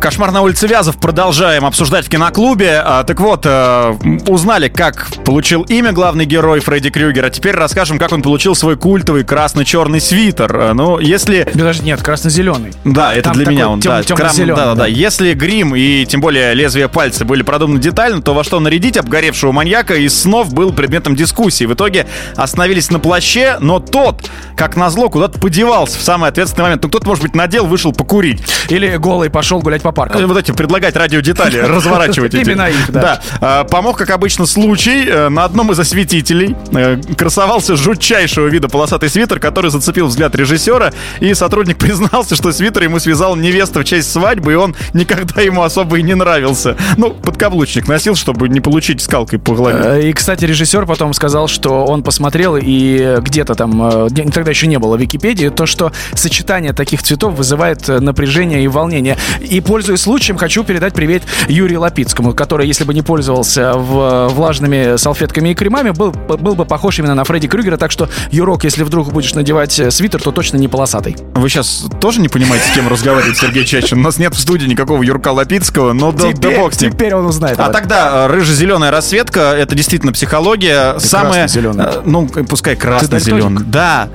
Кошмар 0.00 0.30
на 0.30 0.42
улице 0.42 0.68
Вязов 0.68 0.96
продолжаем 0.98 1.64
обсуждать 1.64 2.06
в 2.06 2.08
киноклубе. 2.08 2.80
А, 2.84 3.02
так 3.02 3.18
вот, 3.20 3.42
э, 3.44 3.94
узнали, 4.28 4.68
как 4.68 5.08
получил 5.24 5.62
имя 5.62 5.90
главный 5.92 6.24
герой 6.24 6.60
Фредди 6.60 6.90
Крюгер, 6.90 7.24
а 7.24 7.30
теперь 7.30 7.56
расскажем, 7.56 7.98
как 7.98 8.12
он 8.12 8.22
получил 8.22 8.54
свой 8.54 8.76
культовый 8.76 9.24
красно-черный 9.24 10.00
свитер. 10.00 10.56
Э, 10.56 10.72
ну, 10.72 11.00
если... 11.00 11.48
Подожди, 11.52 11.84
нет, 11.84 12.00
красно-зеленый. 12.00 12.72
Да, 12.84 13.12
это 13.12 13.24
Там 13.24 13.32
для 13.32 13.46
меня 13.46 13.68
он. 13.68 13.80
Тем, 13.80 13.90
да, 13.92 14.02
крам... 14.14 14.36
да, 14.36 14.54
да, 14.54 14.74
да. 14.76 14.86
Если 14.86 15.34
грим 15.34 15.74
и 15.74 16.06
тем 16.06 16.20
более 16.20 16.54
лезвие 16.54 16.88
пальца 16.88 17.24
были 17.24 17.42
продуманы 17.42 17.80
детально, 17.80 18.22
то 18.22 18.34
во 18.34 18.44
что 18.44 18.60
нарядить 18.60 18.96
обгоревшего 18.96 19.50
маньяка 19.50 19.96
из 19.96 20.16
снов 20.16 20.54
был 20.54 20.72
предметом 20.72 21.16
дискуссии. 21.16 21.64
В 21.64 21.74
итоге 21.74 22.06
остановились 22.36 22.90
на 22.90 23.00
плаще, 23.00 23.56
но 23.58 23.80
тот, 23.80 24.30
как 24.56 24.76
назло, 24.76 25.08
куда-то 25.08 25.40
подевался 25.40 25.98
в 25.98 26.02
самый 26.02 26.30
ответственный 26.30 26.62
момент. 26.64 26.84
Ну, 26.84 26.88
кто-то, 26.88 27.08
может 27.08 27.24
быть, 27.24 27.34
надел, 27.34 27.66
вышел 27.66 27.92
покурить. 27.92 28.42
Или 28.68 28.96
голый 28.96 29.28
пошел 29.28 29.60
гулять 29.60 29.82
по 29.88 29.92
парку. 29.92 30.18
Вот 30.18 30.36
эти 30.36 30.52
предлагать 30.52 30.96
радиодетали, 30.96 31.58
разворачивать 31.58 32.34
эти. 32.34 32.50
Именно 32.50 32.68
их, 32.68 32.90
да. 32.90 33.00
Да. 33.00 33.20
А, 33.40 33.64
помог, 33.64 33.96
как 33.96 34.10
обычно, 34.10 34.46
случай. 34.46 35.06
Э, 35.08 35.28
на 35.28 35.44
одном 35.44 35.72
из 35.72 35.78
осветителей 35.78 36.56
э, 36.72 37.00
красовался 37.16 37.76
жутчайшего 37.76 38.48
вида 38.48 38.68
полосатый 38.68 39.08
свитер, 39.08 39.38
который 39.38 39.70
зацепил 39.70 40.06
взгляд 40.06 40.34
режиссера, 40.34 40.92
и 41.20 41.32
сотрудник 41.34 41.78
признался, 41.78 42.36
что 42.36 42.52
свитер 42.52 42.82
ему 42.82 42.98
связал 42.98 43.36
невеста 43.36 43.80
в 43.80 43.84
честь 43.84 44.10
свадьбы, 44.12 44.52
и 44.52 44.56
он 44.56 44.76
никогда 44.92 45.40
ему 45.40 45.62
особо 45.62 45.98
и 45.98 46.02
не 46.02 46.14
нравился. 46.14 46.76
Ну, 46.96 47.10
подкаблучник 47.10 47.88
носил, 47.88 48.14
чтобы 48.14 48.48
не 48.48 48.60
получить 48.60 49.00
скалкой 49.00 49.38
по 49.38 49.54
голове. 49.54 49.80
Э, 49.82 50.08
и, 50.08 50.12
кстати, 50.12 50.44
режиссер 50.44 50.84
потом 50.86 51.14
сказал, 51.14 51.48
что 51.48 51.84
он 51.84 52.02
посмотрел, 52.02 52.56
и 52.60 53.18
где-то 53.20 53.54
там, 53.54 54.08
тогда 54.32 54.50
еще 54.50 54.66
не 54.66 54.78
было 54.78 54.96
Википедии, 54.96 55.48
то, 55.48 55.66
что 55.66 55.92
сочетание 56.12 56.72
таких 56.72 57.02
цветов 57.02 57.34
вызывает 57.34 57.88
напряжение 57.88 58.62
и 58.62 58.68
волнение. 58.68 59.16
И 59.40 59.60
пользуясь 59.78 60.00
случаем, 60.00 60.36
хочу 60.36 60.64
передать 60.64 60.92
привет 60.92 61.22
Юрию 61.46 61.82
Лапицкому, 61.82 62.34
который, 62.34 62.66
если 62.66 62.82
бы 62.82 62.92
не 62.92 63.02
пользовался 63.02 63.74
в, 63.74 64.26
влажными 64.26 64.96
салфетками 64.96 65.50
и 65.50 65.54
кремами, 65.54 65.90
был, 65.90 66.10
был 66.10 66.56
бы 66.56 66.64
похож 66.64 66.98
именно 66.98 67.14
на 67.14 67.22
Фредди 67.22 67.46
Крюгера. 67.46 67.76
Так 67.76 67.92
что, 67.92 68.08
Юрок, 68.32 68.64
если 68.64 68.82
вдруг 68.82 69.12
будешь 69.12 69.34
надевать 69.34 69.78
э, 69.78 69.92
свитер, 69.92 70.20
то 70.20 70.32
точно 70.32 70.56
не 70.56 70.66
полосатый. 70.66 71.16
Вы 71.34 71.48
сейчас 71.48 71.84
тоже 72.00 72.20
не 72.20 72.26
понимаете, 72.26 72.64
с 72.72 72.74
кем 72.74 72.88
разговаривает 72.88 73.36
Сергей 73.36 73.64
Чачин? 73.64 74.00
У 74.00 74.02
нас 74.02 74.18
нет 74.18 74.34
в 74.34 74.40
студии 74.40 74.66
никакого 74.66 75.00
Юрка 75.04 75.28
Лапицкого, 75.28 75.92
но 75.92 76.10
теперь, 76.10 76.34
да, 76.34 76.50
да 76.50 76.56
бог 76.56 76.74
с 76.74 76.80
ним. 76.80 76.90
Теперь 76.90 77.14
он 77.14 77.26
узнает. 77.26 77.60
А 77.60 77.70
тогда 77.70 78.24
э, 78.24 78.26
рыже-зеленая 78.32 78.90
расцветка, 78.90 79.54
это 79.56 79.76
действительно 79.76 80.12
психология. 80.12 80.98
Самая... 80.98 81.46
Э, 81.46 82.02
ну, 82.04 82.26
пускай 82.26 82.74
красно-зеленый. 82.74 83.62
Да, 83.64 84.08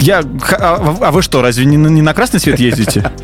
Я... 0.00 0.22
А, 0.58 0.96
а 1.00 1.10
вы 1.10 1.22
что, 1.22 1.42
разве 1.42 1.64
не, 1.64 1.76
не 1.76 2.02
на 2.02 2.14
красный 2.14 2.40
свет 2.40 2.58
ездите? 2.58 3.10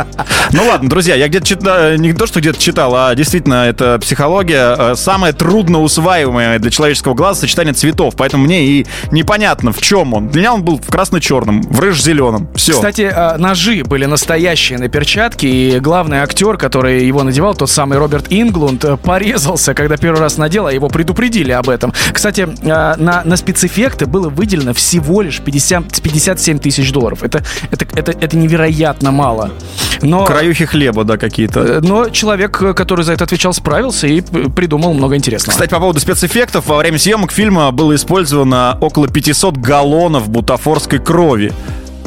Ну 0.53 0.67
ладно, 0.67 0.89
друзья, 0.89 1.15
я 1.15 1.29
где-то 1.29 1.47
читал, 1.47 1.93
не 1.93 2.13
то, 2.13 2.27
что 2.27 2.41
где-то 2.41 2.59
читал, 2.59 2.93
а 2.97 3.15
действительно, 3.15 3.69
это 3.69 3.99
психология. 4.01 4.75
Э, 4.77 4.95
самое 4.97 5.33
трудно 5.33 5.81
усваиваемое 5.81 6.59
для 6.59 6.71
человеческого 6.71 7.15
глаза 7.15 7.43
сочетание 7.43 7.73
цветов, 7.73 8.15
поэтому 8.17 8.45
мне 8.45 8.65
и 8.65 8.87
непонятно, 9.13 9.73
в 9.73 9.81
чем 9.81 10.13
он. 10.13 10.29
Для 10.29 10.41
меня 10.41 10.55
он 10.55 10.65
был 10.65 10.79
в 10.79 10.89
красно-черном, 10.89 11.63
в 11.63 11.79
рыж-зеленом. 11.79 12.49
Все. 12.57 12.73
Кстати, 12.73 13.03
э, 13.03 13.37
ножи 13.37 13.85
были 13.85 14.07
настоящие 14.07 14.79
на 14.79 14.89
перчатке, 14.89 15.49
и 15.49 15.79
главный 15.79 16.19
актер, 16.19 16.57
который 16.57 17.07
его 17.07 17.23
надевал, 17.23 17.55
тот 17.55 17.71
самый 17.71 17.99
Роберт 17.99 18.27
Инглунд, 18.31 18.85
э, 18.85 18.97
порезался, 18.97 19.73
когда 19.73 19.97
первый 19.97 20.21
раз 20.21 20.37
надел, 20.37 20.67
а 20.67 20.73
его 20.73 20.89
предупредили 20.89 21.53
об 21.53 21.69
этом. 21.69 21.93
Кстати, 22.13 22.49
на, 22.63 22.97
на 22.97 23.37
спецэффекты 23.37 24.07
было 24.07 24.29
выделено 24.29 24.75
всего 24.75 25.23
лишь 25.23 25.41
50, 25.41 26.03
57 26.03 26.50
тысяч 26.59 26.93
долларов. 26.93 27.23
Это, 27.23 27.43
это, 27.71 27.87
это, 27.95 28.13
это 28.13 28.37
невероятно 28.37 29.11
мало. 29.11 29.53
Но, 30.03 30.25
Краюхи 30.25 30.65
хлеба, 30.65 31.05
да, 31.05 31.17
какие-то. 31.17 31.61
Э, 31.61 31.81
но 31.81 32.09
человек, 32.09 32.57
который 32.75 33.05
за 33.05 33.13
это 33.13 33.25
отвечал, 33.25 33.53
справился 33.53 34.07
и 34.07 34.21
придумал 34.21 34.95
много 34.95 35.17
интересного. 35.17 35.53
Кстати, 35.53 35.71
по 35.71 35.79
поводу 35.81 36.01
спецэффектов, 36.01 36.67
во 36.67 36.79
время 36.79 36.99
съемок 36.99 37.33
фильма 37.33 37.71
было 37.71 37.95
использовано 37.95 38.79
около 38.81 39.09
500 39.09 39.57
галлонов 39.57 40.29
бутафорской 40.29 40.99
крови. 40.99 41.53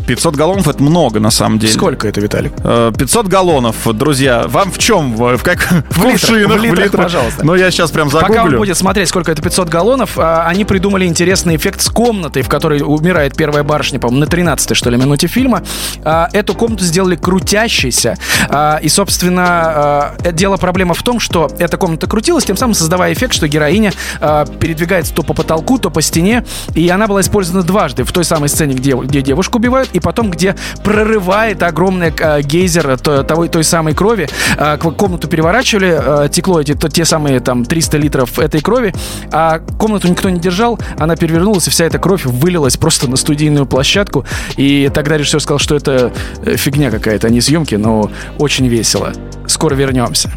500 0.06 0.36
галлонов 0.36 0.68
это 0.68 0.84
много, 0.84 1.20
на 1.20 1.32
самом 1.32 1.60
деле. 1.60 1.74
Сколько 1.74 2.08
это, 2.08 2.20
Виталик? 2.20 2.54
500 2.56 3.26
э, 3.26 3.30
галлонов, 3.30 3.76
друзья. 3.94 4.46
Вам 4.48 4.72
в 4.72 4.78
чем? 4.78 5.16
В, 5.16 5.38
как, 5.40 5.60
в, 5.90 5.98
в 5.98 6.02
кувшинах? 6.02 6.60
В 6.60 6.64
литрах, 6.64 6.92
пожалуйста. 6.92 7.46
Ну, 7.46 7.56
я 7.56 7.72
сейчас 7.72 7.92
прям 7.92 8.10
загуглю. 8.10 8.36
Пока 8.36 8.44
он 8.48 8.58
будет 8.58 8.78
смотреть, 8.78 9.10
сколько 9.10 9.32
это 9.32 9.42
500 9.42 9.70
галлонов, 9.70 10.18
а, 10.18 10.46
они 10.48 10.66
придумали 10.66 11.06
интересный 11.06 11.56
эффект 11.56 11.82
с 11.82 11.90
комнатой, 11.90 12.42
в 12.42 12.50
которой 12.50 12.82
умирает 12.82 13.36
первая 13.36 13.64
барышня, 13.64 14.00
по-моему, 14.00 14.22
на 14.22 14.28
13 14.28 14.76
что 14.76 14.90
ли, 14.90 14.98
минуте 14.98 15.28
фильма. 15.28 15.64
А, 16.04 16.30
эту 16.34 16.54
комнату 16.54 16.84
сделали 16.84 17.16
крутящейся. 17.16 18.18
А, 18.50 18.80
и, 18.82 18.90
собственно, 18.90 20.16
дело 20.34 20.58
проблема 20.58 20.94
в 20.94 21.04
том, 21.04 21.20
что 21.20 21.50
эта 21.60 21.78
комната 21.78 22.08
крутилась, 22.08 22.44
тем 22.44 22.58
самым 22.58 22.74
создавая 22.74 23.14
эффект, 23.14 23.34
что 23.34 23.48
героиня 23.48 23.94
передвигается 24.60 25.14
то 25.14 25.24
по 25.24 25.34
потолку, 25.34 25.78
то 25.78 25.90
по 25.90 26.02
стене. 26.02 26.46
И 26.76 26.90
она 26.90 27.08
была 27.08 27.22
использована 27.22 27.64
дважды. 27.64 28.04
В 28.04 28.12
той 28.12 28.26
самой 28.26 28.50
сцене, 28.50 28.74
где, 28.74 28.96
где 28.96 29.22
девушку 29.22 29.58
убивают, 29.58 29.93
и 29.94 30.00
потом, 30.00 30.32
где 30.32 30.56
прорывает 30.84 31.64
огромный 31.64 32.14
э, 32.18 32.42
гейзер 32.42 32.98
той, 33.00 33.50
той 33.50 33.64
самой 33.64 33.94
крови. 33.94 34.28
Э, 34.58 34.78
комнату 34.78 35.28
переворачивали, 35.28 36.26
э, 36.26 36.30
текло 36.30 36.62
эти 36.62 36.74
то, 36.74 36.90
те 36.90 37.06
самые 37.06 37.40
там 37.40 37.66
300 37.66 37.98
литров 37.98 38.40
этой 38.40 38.62
крови, 38.62 38.94
а 39.32 39.60
комнату 39.60 40.08
никто 40.08 40.30
не 40.30 40.40
держал, 40.40 40.80
она 40.98 41.16
перевернулась, 41.16 41.68
и 41.68 41.70
вся 41.72 41.86
эта 41.86 42.00
кровь 42.00 42.26
вылилась 42.26 42.78
просто 42.78 43.10
на 43.10 43.16
студийную 43.16 43.66
площадку. 43.66 44.26
И 44.58 44.90
тогда 44.94 45.18
режиссер 45.18 45.42
сказал, 45.42 45.60
что 45.60 45.76
это 45.76 46.12
э, 46.46 46.56
фигня 46.56 46.92
какая-то, 46.92 47.30
не 47.30 47.42
съемки, 47.42 47.76
но 47.76 48.12
очень 48.38 48.68
весело. 48.68 49.14
Скоро 49.48 49.76
вернемся. 49.76 50.32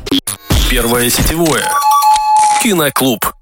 Первое 0.70 1.08
сетевое. 1.10 1.64
Киноклуб. 2.62 3.35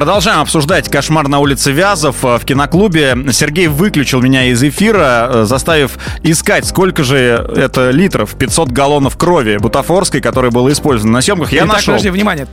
Продолжаем 0.00 0.40
обсуждать 0.40 0.88
«Кошмар 0.88 1.28
на 1.28 1.38
улице 1.40 1.72
Вязов» 1.72 2.22
в 2.22 2.40
киноклубе. 2.46 3.14
Сергей 3.32 3.66
выключил 3.66 4.22
меня 4.22 4.46
из 4.46 4.62
эфира, 4.62 5.28
э, 5.30 5.44
заставив 5.44 5.98
искать, 6.22 6.64
сколько 6.64 7.04
же 7.04 7.46
это 7.54 7.90
литров, 7.90 8.34
500 8.34 8.70
галлонов 8.70 9.18
крови 9.18 9.58
бутафорской, 9.58 10.22
которая 10.22 10.50
была 10.50 10.72
использована 10.72 11.16
на 11.16 11.20
съемках. 11.20 11.52
Я 11.52 11.66
Итак, 11.66 11.74
нашел. 11.74 11.92
подожди, 11.92 12.08
внимание. 12.08 12.46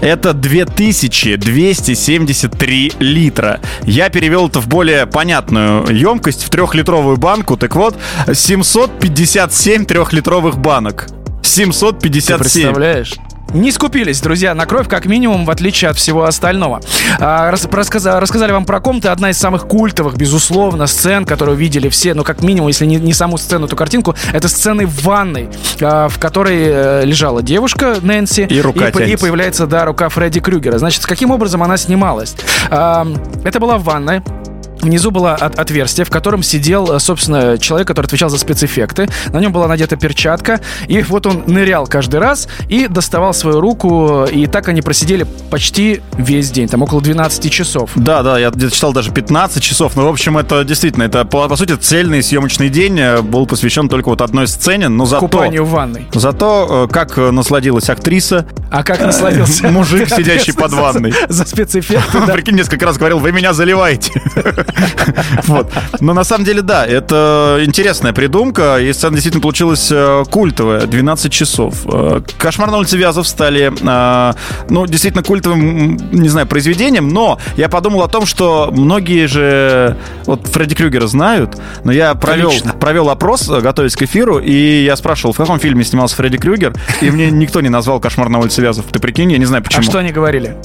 Это 0.00 0.32
2273 0.32 2.94
литра. 2.98 3.60
Я 3.84 4.08
перевел 4.08 4.48
это 4.48 4.58
в 4.58 4.66
более 4.66 5.06
понятную 5.06 5.86
емкость, 5.96 6.42
в 6.42 6.50
трехлитровую 6.50 7.18
банку. 7.18 7.56
Так 7.56 7.76
вот, 7.76 7.94
757 8.32 9.84
трехлитровых 9.84 10.58
банок. 10.58 11.06
757. 11.42 12.36
Ты 12.36 12.42
представляешь? 12.42 13.14
Не 13.56 13.72
скупились, 13.72 14.20
друзья, 14.20 14.54
на 14.54 14.66
кровь, 14.66 14.86
как 14.86 15.06
минимум, 15.06 15.46
в 15.46 15.50
отличие 15.50 15.90
от 15.90 15.96
всего 15.96 16.24
остального. 16.24 16.82
А, 17.18 17.50
рас, 17.50 17.66
рассказали, 17.72 18.20
рассказали 18.20 18.52
вам 18.52 18.66
про 18.66 18.80
комнаты. 18.80 19.08
Одна 19.08 19.30
из 19.30 19.38
самых 19.38 19.66
культовых, 19.66 20.14
безусловно, 20.16 20.86
сцен, 20.86 21.24
которую 21.24 21.56
видели 21.56 21.88
все, 21.88 22.12
ну, 22.12 22.22
как 22.22 22.42
минимум, 22.42 22.68
если 22.68 22.84
не, 22.84 22.96
не 22.96 23.14
саму 23.14 23.38
сцену, 23.38 23.66
то 23.66 23.74
картинку, 23.74 24.14
это 24.34 24.48
сцены 24.48 24.84
в 24.84 25.02
ванной, 25.02 25.48
а, 25.80 26.08
в 26.08 26.18
которой 26.18 26.58
э, 26.58 27.04
лежала 27.06 27.42
девушка 27.42 27.96
Нэнси. 28.02 28.42
И 28.42 28.60
рука 28.60 28.90
и, 28.90 29.12
и 29.12 29.16
появляется, 29.16 29.66
да, 29.66 29.86
рука 29.86 30.10
Фредди 30.10 30.40
Крюгера. 30.40 30.76
Значит, 30.76 31.06
каким 31.06 31.30
образом 31.30 31.62
она 31.62 31.78
снималась? 31.78 32.36
А, 32.68 33.06
это 33.42 33.58
была 33.58 33.78
в 33.78 33.84
ванной. 33.84 34.22
Внизу 34.86 35.10
было 35.10 35.34
от 35.34 35.58
отверстие, 35.58 36.04
в 36.04 36.10
котором 36.10 36.44
сидел, 36.44 36.92
э, 36.92 37.00
собственно, 37.00 37.58
человек, 37.58 37.88
который 37.88 38.06
отвечал 38.06 38.28
за 38.28 38.38
спецэффекты. 38.38 39.08
На 39.32 39.40
нем 39.40 39.50
была 39.50 39.66
надета 39.66 39.96
перчатка. 39.96 40.60
И 40.86 41.02
вот 41.02 41.26
он 41.26 41.42
нырял 41.48 41.88
каждый 41.88 42.20
раз 42.20 42.46
и 42.68 42.86
доставал 42.86 43.34
свою 43.34 43.60
руку. 43.60 44.26
И 44.30 44.46
так 44.46 44.68
они 44.68 44.82
просидели 44.82 45.26
почти 45.50 46.02
весь 46.16 46.52
день, 46.52 46.68
там 46.68 46.82
около 46.82 47.02
12 47.02 47.50
часов. 47.50 47.90
Да, 47.96 48.22
да, 48.22 48.38
я 48.38 48.50
где-то 48.50 48.72
читал 48.72 48.92
даже 48.92 49.10
15 49.10 49.60
часов. 49.60 49.96
Но, 49.96 50.06
в 50.06 50.08
общем, 50.08 50.38
это 50.38 50.62
действительно, 50.62 51.02
это, 51.02 51.24
по, 51.24 51.48
по 51.48 51.56
сути, 51.56 51.72
цельный 51.72 52.22
съемочный 52.22 52.68
день 52.68 52.96
э, 53.00 53.22
был 53.22 53.46
посвящен 53.46 53.88
только 53.88 54.10
вот 54.10 54.20
одной 54.20 54.46
сцене. 54.46 54.88
Но 54.88 55.04
зато... 55.04 55.26
Купанию 55.26 55.64
в 55.64 55.70
ванной. 55.70 56.06
Зато, 56.12 56.86
э, 56.88 56.92
как 56.92 57.16
насладилась 57.16 57.90
актриса. 57.90 58.46
А 58.70 58.84
как 58.84 59.00
насладился? 59.00 59.68
Мужик, 59.68 60.08
сидящий 60.08 60.54
под 60.54 60.72
ванной. 60.72 61.12
За 61.28 61.44
спецэффекты, 61.44 62.20
Прикинь, 62.32 62.54
несколько 62.54 62.86
раз 62.86 62.98
говорил, 62.98 63.18
вы 63.18 63.32
меня 63.32 63.52
заливаете. 63.52 64.12
Вот. 65.44 65.72
Но 66.00 66.12
на 66.12 66.24
самом 66.24 66.44
деле, 66.44 66.62
да, 66.62 66.86
это 66.86 67.60
интересная 67.64 68.12
придумка, 68.12 68.78
и 68.78 68.92
сцена 68.92 69.14
действительно 69.14 69.42
получилась 69.42 69.88
э, 69.90 70.24
культовая. 70.30 70.86
12 70.86 71.32
часов. 71.32 71.74
Э, 71.86 72.20
«Кошмар 72.38 72.70
на 72.70 72.78
улице 72.78 72.96
Вязов» 72.96 73.28
стали, 73.28 73.72
э, 73.80 74.34
ну, 74.68 74.86
действительно 74.86 75.22
культовым, 75.22 75.96
не 76.12 76.28
знаю, 76.28 76.46
произведением, 76.46 77.08
но 77.08 77.38
я 77.56 77.68
подумал 77.68 78.02
о 78.02 78.08
том, 78.08 78.26
что 78.26 78.70
многие 78.72 79.26
же 79.26 79.96
вот 80.24 80.46
Фредди 80.48 80.74
Крюгера 80.74 81.06
знают, 81.06 81.56
но 81.84 81.92
я 81.92 82.14
провел, 82.14 82.52
провел 82.80 83.10
опрос, 83.10 83.48
готовясь 83.48 83.96
к 83.96 84.02
эфиру, 84.02 84.38
и 84.38 84.84
я 84.84 84.96
спрашивал, 84.96 85.32
в 85.32 85.36
каком 85.36 85.58
фильме 85.58 85.84
снимался 85.84 86.16
Фредди 86.16 86.38
Крюгер, 86.38 86.74
и 87.00 87.10
мне 87.10 87.30
никто 87.30 87.60
не 87.60 87.68
назвал 87.68 88.00
«Кошмар 88.00 88.28
на 88.28 88.38
улице 88.38 88.62
Вязов». 88.62 88.86
Ты 88.90 88.98
прикинь, 88.98 89.32
я 89.32 89.38
не 89.38 89.46
знаю 89.46 89.62
почему. 89.62 89.80
А 89.80 89.82
что 89.82 89.98
они 89.98 90.12
говорили? 90.12 90.56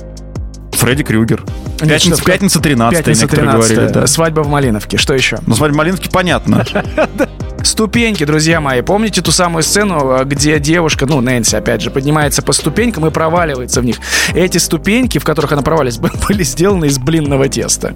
Фредди 0.81 1.03
Крюгер. 1.03 1.43
Пятница, 1.77 2.23
пятница 2.23 2.59
13 2.59 2.97
Пятница 2.97 3.27
13 3.27 3.75
говорили, 3.75 3.93
да. 3.93 4.07
Свадьба 4.07 4.41
в 4.41 4.47
Малиновке. 4.47 4.97
Что 4.97 5.13
еще? 5.13 5.37
Ну, 5.45 5.53
свадьба 5.53 5.75
в 5.75 5.77
Малиновке 5.77 6.09
понятно. 6.09 6.65
Ступеньки, 7.63 8.25
друзья 8.25 8.59
мои. 8.59 8.81
Помните 8.81 9.21
ту 9.21 9.31
самую 9.31 9.63
сцену, 9.63 10.23
где 10.25 10.59
девушка, 10.59 11.05
ну, 11.05 11.21
Нэнси, 11.21 11.55
опять 11.55 11.81
же, 11.81 11.91
поднимается 11.91 12.41
по 12.41 12.53
ступенькам 12.53 13.05
и 13.05 13.11
проваливается 13.11 13.81
в 13.81 13.85
них? 13.85 13.97
Эти 14.33 14.57
ступеньки, 14.57 15.17
в 15.17 15.23
которых 15.23 15.51
она 15.51 15.61
провалилась, 15.61 15.97
были 16.27 16.43
сделаны 16.43 16.85
из 16.85 16.97
блинного 16.97 17.47
теста. 17.47 17.95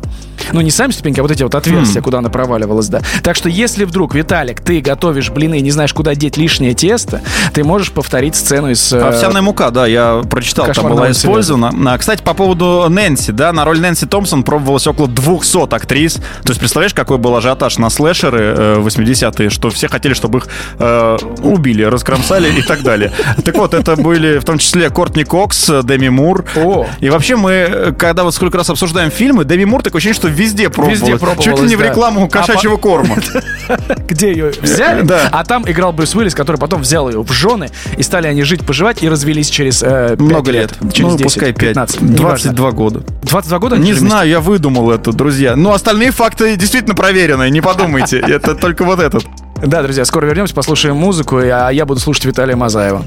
Ну, 0.51 0.61
не 0.61 0.71
сами 0.71 0.91
ступеньки, 0.91 1.19
а 1.19 1.23
вот 1.23 1.31
эти 1.31 1.43
вот 1.43 1.55
отверстия, 1.55 2.01
mm. 2.01 2.03
куда 2.03 2.19
она 2.19 2.29
проваливалась, 2.29 2.87
да. 2.87 3.01
Так 3.23 3.35
что, 3.35 3.49
если 3.49 3.85
вдруг, 3.85 4.13
Виталик, 4.13 4.61
ты 4.61 4.81
готовишь 4.81 5.31
блины 5.31 5.57
и 5.57 5.61
не 5.61 5.71
знаешь, 5.71 5.93
куда 5.93 6.13
деть 6.13 6.37
лишнее 6.37 6.73
тесто, 6.73 7.21
ты 7.53 7.63
можешь 7.63 7.91
повторить 7.91 8.35
сцену 8.35 8.69
из... 8.69 8.93
Э, 8.93 9.01
Овсяная 9.01 9.41
мука, 9.41 9.71
да, 9.71 9.87
я 9.87 10.21
прочитал, 10.29 10.67
там 10.71 10.89
была 10.89 11.11
использована. 11.11 11.73
А, 11.91 11.97
кстати, 11.97 12.21
по 12.21 12.33
поводу 12.33 12.85
Нэнси, 12.89 13.31
да, 13.31 13.51
на 13.53 13.65
роль 13.65 13.79
Нэнси 13.79 14.05
Томпсон 14.05 14.43
пробовалось 14.43 14.85
около 14.87 15.07
200 15.07 15.73
актрис. 15.73 16.15
То 16.15 16.49
есть, 16.49 16.59
представляешь, 16.59 16.93
какой 16.93 17.17
был 17.17 17.35
ажиотаж 17.35 17.77
на 17.77 17.89
слэшеры 17.89 18.39
э, 18.39 18.75
80-е, 18.79 19.49
что 19.55 19.69
все 19.69 19.87
хотели, 19.87 20.13
чтобы 20.13 20.39
их 20.39 20.47
э, 20.79 21.17
убили, 21.41 21.83
раскромсали 21.83 22.51
и 22.59 22.61
так 22.61 22.83
далее. 22.83 23.11
Так 23.43 23.55
вот, 23.55 23.73
это 23.73 23.95
были 23.95 24.37
в 24.37 24.43
том 24.43 24.57
числе 24.57 24.89
Кортни 24.89 25.23
Кокс, 25.23 25.71
Деми 25.83 26.09
Мур. 26.09 26.45
О. 26.55 26.87
И 26.99 27.09
вообще 27.09 27.35
мы, 27.35 27.95
когда 27.97 28.23
вот 28.23 28.35
сколько 28.35 28.57
раз 28.57 28.69
обсуждаем 28.69 29.11
фильмы, 29.11 29.45
Деми 29.45 29.65
Мур 29.65 29.81
такое 29.81 29.99
ощущение, 29.99 30.15
что 30.15 30.27
везде 30.27 30.69
пробовалась. 30.69 31.01
Везде 31.01 31.17
пробовалась, 31.17 31.45
Чуть 31.45 31.59
ли 31.59 31.67
не 31.69 31.75
в 31.75 31.81
рекламу 31.81 32.29
кошачьего 32.29 32.75
а 32.75 32.77
корма. 32.77 33.15
Где 34.07 34.31
ее 34.31 34.51
взяли, 34.61 35.01
да. 35.01 35.29
а 35.31 35.43
там 35.43 35.69
играл 35.69 35.93
Брюс 35.93 36.13
Уиллис, 36.15 36.35
который 36.35 36.57
потом 36.57 36.81
взял 36.81 37.09
ее 37.09 37.23
в 37.23 37.31
жены, 37.31 37.69
и 37.97 38.03
стали 38.03 38.27
они 38.27 38.43
жить, 38.43 38.65
поживать, 38.65 39.01
и 39.01 39.09
развелись 39.09 39.49
через 39.49 39.81
э, 39.81 40.15
Много 40.19 40.51
лет. 40.51 40.73
Через 40.93 41.11
ну, 41.11 41.17
10, 41.17 41.23
пускай 41.23 41.53
5. 41.53 41.69
15. 41.69 42.15
22 42.15 42.71
года. 42.71 43.03
22 43.23 43.59
года? 43.59 43.77
Не 43.77 43.93
знаю, 43.93 44.29
я 44.29 44.39
выдумал 44.39 44.91
это, 44.91 45.11
друзья. 45.11 45.55
Но 45.55 45.73
остальные 45.73 46.11
факты 46.11 46.55
действительно 46.57 46.95
проверенные, 46.95 47.49
не 47.49 47.61
подумайте. 47.61 48.19
Это 48.19 48.55
только 48.55 48.83
вот 48.83 48.99
этот. 48.99 49.25
Да, 49.65 49.81
друзья, 49.81 50.05
скоро 50.05 50.27
вернемся, 50.27 50.53
послушаем 50.53 50.95
музыку, 50.95 51.37
а 51.37 51.69
я 51.71 51.85
буду 51.87 51.99
слушать 51.99 52.25
Виталия 52.25 52.55
Мазаева. 52.55 53.03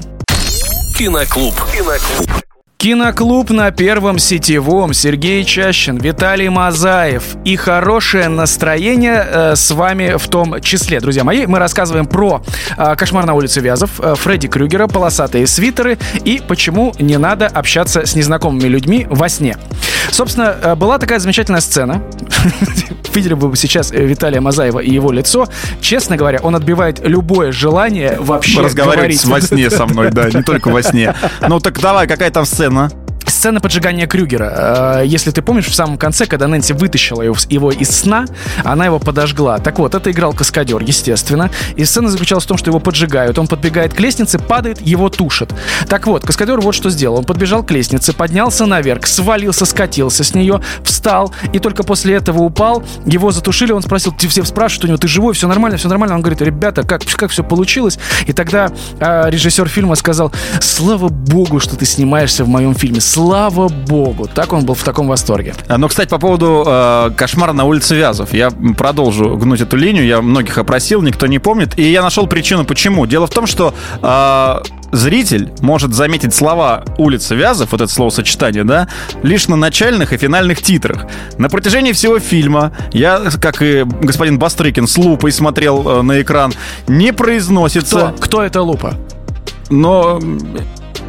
Киноклуб. 0.97 1.53
Киноклуб. 1.71 2.29
Киноклуб 2.75 3.49
на 3.49 3.71
первом 3.71 4.19
сетевом. 4.19 4.93
Сергей 4.93 5.45
Чащин, 5.45 5.97
Виталий 5.97 6.49
Мазаев. 6.49 7.23
И 7.45 7.55
хорошее 7.55 8.27
настроение 8.27 9.25
э, 9.25 9.55
с 9.55 9.71
вами 9.71 10.17
в 10.17 10.27
том 10.27 10.59
числе. 10.61 10.99
Друзья 10.99 11.23
мои, 11.23 11.45
мы 11.45 11.59
рассказываем 11.59 12.05
про 12.05 12.41
э, 12.77 12.95
«Кошмар 12.95 13.25
на 13.25 13.33
улице 13.33 13.61
Вязов», 13.61 13.99
э, 13.99 14.15
Фредди 14.15 14.47
Крюгера, 14.47 14.87
полосатые 14.87 15.47
свитеры 15.47 15.97
и 16.25 16.41
почему 16.45 16.93
не 16.99 17.17
надо 17.17 17.47
общаться 17.47 18.05
с 18.05 18.15
незнакомыми 18.15 18.67
людьми 18.67 19.07
во 19.09 19.27
сне. 19.27 19.57
Собственно, 20.11 20.55
э, 20.61 20.75
была 20.75 20.97
такая 20.97 21.19
замечательная 21.19 21.61
сцена. 21.61 22.01
Видели 23.13 23.33
бы 23.33 23.55
сейчас 23.55 23.91
э, 23.91 24.05
Виталия 24.05 24.41
Мазаева 24.41 24.79
и 24.79 24.91
его 24.91 25.11
лицо. 25.11 25.47
Честно 25.81 26.17
говоря, 26.17 26.39
он 26.41 26.55
отбивает 26.55 26.99
любое 27.03 27.51
желание 27.51 28.17
вообще 28.19 28.61
Разговаривать 28.61 29.23
во 29.25 29.41
сне 29.41 29.69
со 29.69 29.85
мной, 29.85 30.11
да, 30.11 30.29
не 30.33 30.43
только 30.43 30.69
во 30.69 30.81
сне. 30.83 31.15
Ну 31.47 31.59
так 31.59 31.79
давай, 31.79 32.07
какая 32.07 32.31
там 32.31 32.45
сцена? 32.45 32.91
Сцена 33.29 33.61
поджигания 33.61 34.07
Крюгера. 34.07 35.01
Э, 35.01 35.05
если 35.05 35.31
ты 35.31 35.41
помнишь, 35.41 35.67
в 35.67 35.75
самом 35.75 35.97
конце, 35.97 36.25
когда 36.25 36.47
Нэнси 36.47 36.73
вытащила 36.73 37.21
его 37.21 37.71
из 37.71 37.89
сна, 37.89 38.25
она 38.63 38.85
его 38.85 38.99
подожгла. 38.99 39.59
Так 39.59 39.79
вот, 39.79 39.95
это 39.95 40.11
играл 40.11 40.33
каскадер, 40.33 40.81
естественно. 40.81 41.49
И 41.75 41.85
сцена 41.85 42.09
заключалась 42.09 42.45
в 42.45 42.47
том, 42.47 42.57
что 42.57 42.69
его 42.69 42.79
поджигают. 42.79 43.37
Он 43.37 43.47
подбегает 43.47 43.93
к 43.93 43.99
лестнице, 43.99 44.39
падает, 44.39 44.81
его 44.81 45.09
тушат. 45.09 45.53
Так 45.87 46.07
вот, 46.07 46.25
каскадер 46.25 46.59
вот 46.59 46.73
что 46.75 46.89
сделал. 46.89 47.19
Он 47.19 47.23
подбежал 47.23 47.63
к 47.63 47.71
лестнице, 47.71 48.13
поднялся 48.13 48.65
наверх, 48.65 49.05
свалился, 49.07 49.65
скатился 49.65 50.23
с 50.23 50.33
нее, 50.33 50.61
встал, 50.83 51.33
и 51.53 51.59
только 51.59 51.83
после 51.83 52.15
этого 52.15 52.41
упал. 52.41 52.83
Его 53.05 53.31
затушили, 53.31 53.71
он 53.71 53.83
спросил, 53.83 54.13
все 54.17 54.43
спрашивают 54.43 54.85
у 54.85 54.87
него, 54.87 54.97
ты 54.97 55.07
живой, 55.07 55.33
все 55.33 55.47
нормально, 55.47 55.77
все 55.77 55.87
нормально. 55.87 56.15
Он 56.15 56.21
говорит, 56.21 56.41
ребята, 56.41 56.83
как, 56.83 57.03
как 57.05 57.31
все 57.31 57.43
получилось? 57.43 57.99
И 58.25 58.33
тогда 58.33 58.71
э, 58.99 59.29
режиссер 59.29 59.67
фильма 59.67 59.95
сказал, 59.95 60.31
слава 60.61 61.09
богу, 61.09 61.59
что 61.59 61.75
ты 61.75 61.85
снимаешься 61.85 62.43
в 62.43 62.47
моем 62.47 62.73
фильме 62.73 62.99
Слава 63.19 63.67
богу. 63.67 64.29
Так 64.33 64.53
он 64.53 64.65
был 64.65 64.75
в 64.75 64.83
таком 64.85 65.09
восторге. 65.09 65.53
А, 65.67 65.77
но, 65.77 65.89
кстати, 65.89 66.07
по 66.07 66.19
поводу 66.19 66.63
э, 66.65 67.11
кошмара 67.17 67.51
на 67.51 67.65
улице 67.65 67.93
Вязов. 67.93 68.33
Я 68.33 68.49
продолжу 68.49 69.35
гнуть 69.35 69.59
эту 69.59 69.75
линию. 69.75 70.05
Я 70.05 70.21
многих 70.21 70.57
опросил, 70.57 71.01
никто 71.01 71.27
не 71.27 71.37
помнит. 71.37 71.77
И 71.77 71.83
я 71.83 72.01
нашел 72.01 72.27
причину, 72.27 72.63
почему. 72.63 73.05
Дело 73.05 73.27
в 73.27 73.29
том, 73.31 73.45
что 73.45 73.73
э, 74.01 74.61
зритель 74.93 75.51
может 75.59 75.93
заметить 75.93 76.33
слова 76.33 76.85
улицы 76.97 77.35
Вязов, 77.35 77.73
вот 77.73 77.81
это 77.81 77.91
словосочетание, 77.91 78.63
да, 78.63 78.87
лишь 79.21 79.49
на 79.49 79.57
начальных 79.57 80.13
и 80.13 80.17
финальных 80.17 80.61
титрах. 80.61 81.05
На 81.37 81.49
протяжении 81.49 81.91
всего 81.91 82.19
фильма 82.19 82.71
я, 82.93 83.19
как 83.41 83.61
и 83.61 83.83
господин 83.83 84.39
Бастрыкин, 84.39 84.87
с 84.87 84.97
лупой 84.97 85.33
смотрел 85.33 85.85
э, 85.85 86.01
на 86.03 86.21
экран, 86.21 86.53
не 86.87 87.11
произносится... 87.11 88.13
Кто, 88.15 88.23
Кто 88.23 88.43
это 88.43 88.61
лупа? 88.61 88.93
Но 89.69 90.19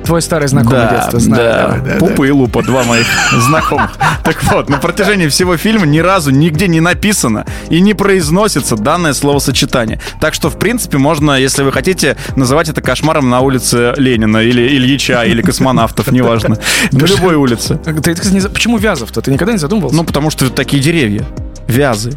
Твой 0.04 0.22
старый 0.22 0.48
знакомый 0.48 0.80
да, 0.80 0.90
детства, 0.90 1.20
знаю. 1.20 1.42
Да, 1.84 1.92
да, 1.92 1.96
Пупа 1.98 2.22
да. 2.22 2.26
и 2.26 2.30
Лупа, 2.30 2.62
два 2.62 2.84
моих 2.84 3.06
знакомых. 3.32 3.92
Так 4.24 4.42
вот, 4.44 4.68
на 4.68 4.78
протяжении 4.78 5.28
всего 5.28 5.56
фильма 5.56 5.86
ни 5.86 5.98
разу 5.98 6.30
нигде 6.30 6.68
не 6.68 6.80
написано 6.80 7.46
и 7.68 7.80
не 7.80 7.94
произносится 7.94 8.76
данное 8.76 9.12
словосочетание. 9.12 10.00
Так 10.20 10.34
что, 10.34 10.50
в 10.50 10.58
принципе, 10.58 10.98
можно, 10.98 11.38
если 11.38 11.62
вы 11.62 11.72
хотите, 11.72 12.16
называть 12.36 12.68
это 12.68 12.80
кошмаром 12.82 13.30
на 13.30 13.40
улице 13.40 13.94
Ленина 13.96 14.38
или 14.38 14.62
Ильича, 14.62 15.24
или 15.24 15.42
космонавтов, 15.42 16.10
неважно. 16.12 16.58
На 16.92 17.04
любой 17.04 17.34
улице. 17.36 17.76
Почему 18.52 18.78
Вязов-то? 18.78 19.20
Ты 19.20 19.30
никогда 19.30 19.52
не 19.52 19.58
задумывался? 19.58 19.96
Ну, 19.96 20.04
потому 20.04 20.30
что 20.30 20.50
такие 20.50 20.82
деревья. 20.82 21.24
Вязы. 21.66 22.16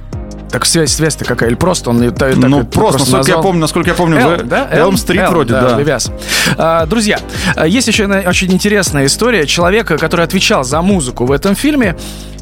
Так 0.53 0.67
связь, 0.67 0.93
связь-то 0.93 1.25
какая? 1.25 1.49
Или 1.49 1.55
просто 1.55 1.89
он 1.89 2.13
так, 2.13 2.35
Ну, 2.35 2.59
так, 2.59 2.69
просто, 2.69 2.69
просто 2.69 2.99
насколько 2.99 3.17
назвал... 3.17 3.37
я 3.37 3.41
помню, 3.41 3.61
насколько 3.61 3.89
я 3.89 3.95
помню, 3.95 4.17
Elm, 4.19 4.43
да? 4.43 4.69
Элм-стрит 4.71 5.27
вроде, 5.27 5.53
да. 5.53 5.79
да. 5.79 5.97
А, 6.59 6.85
друзья, 6.85 7.19
есть 7.65 7.87
еще 7.87 8.03
одна 8.03 8.19
очень 8.19 8.53
интересная 8.53 9.07
история. 9.07 9.47
Человека, 9.47 9.97
который 9.97 10.23
отвечал 10.23 10.63
за 10.63 10.83
музыку 10.83 11.25
в 11.25 11.31
этом 11.31 11.55
фильме, 11.55 11.97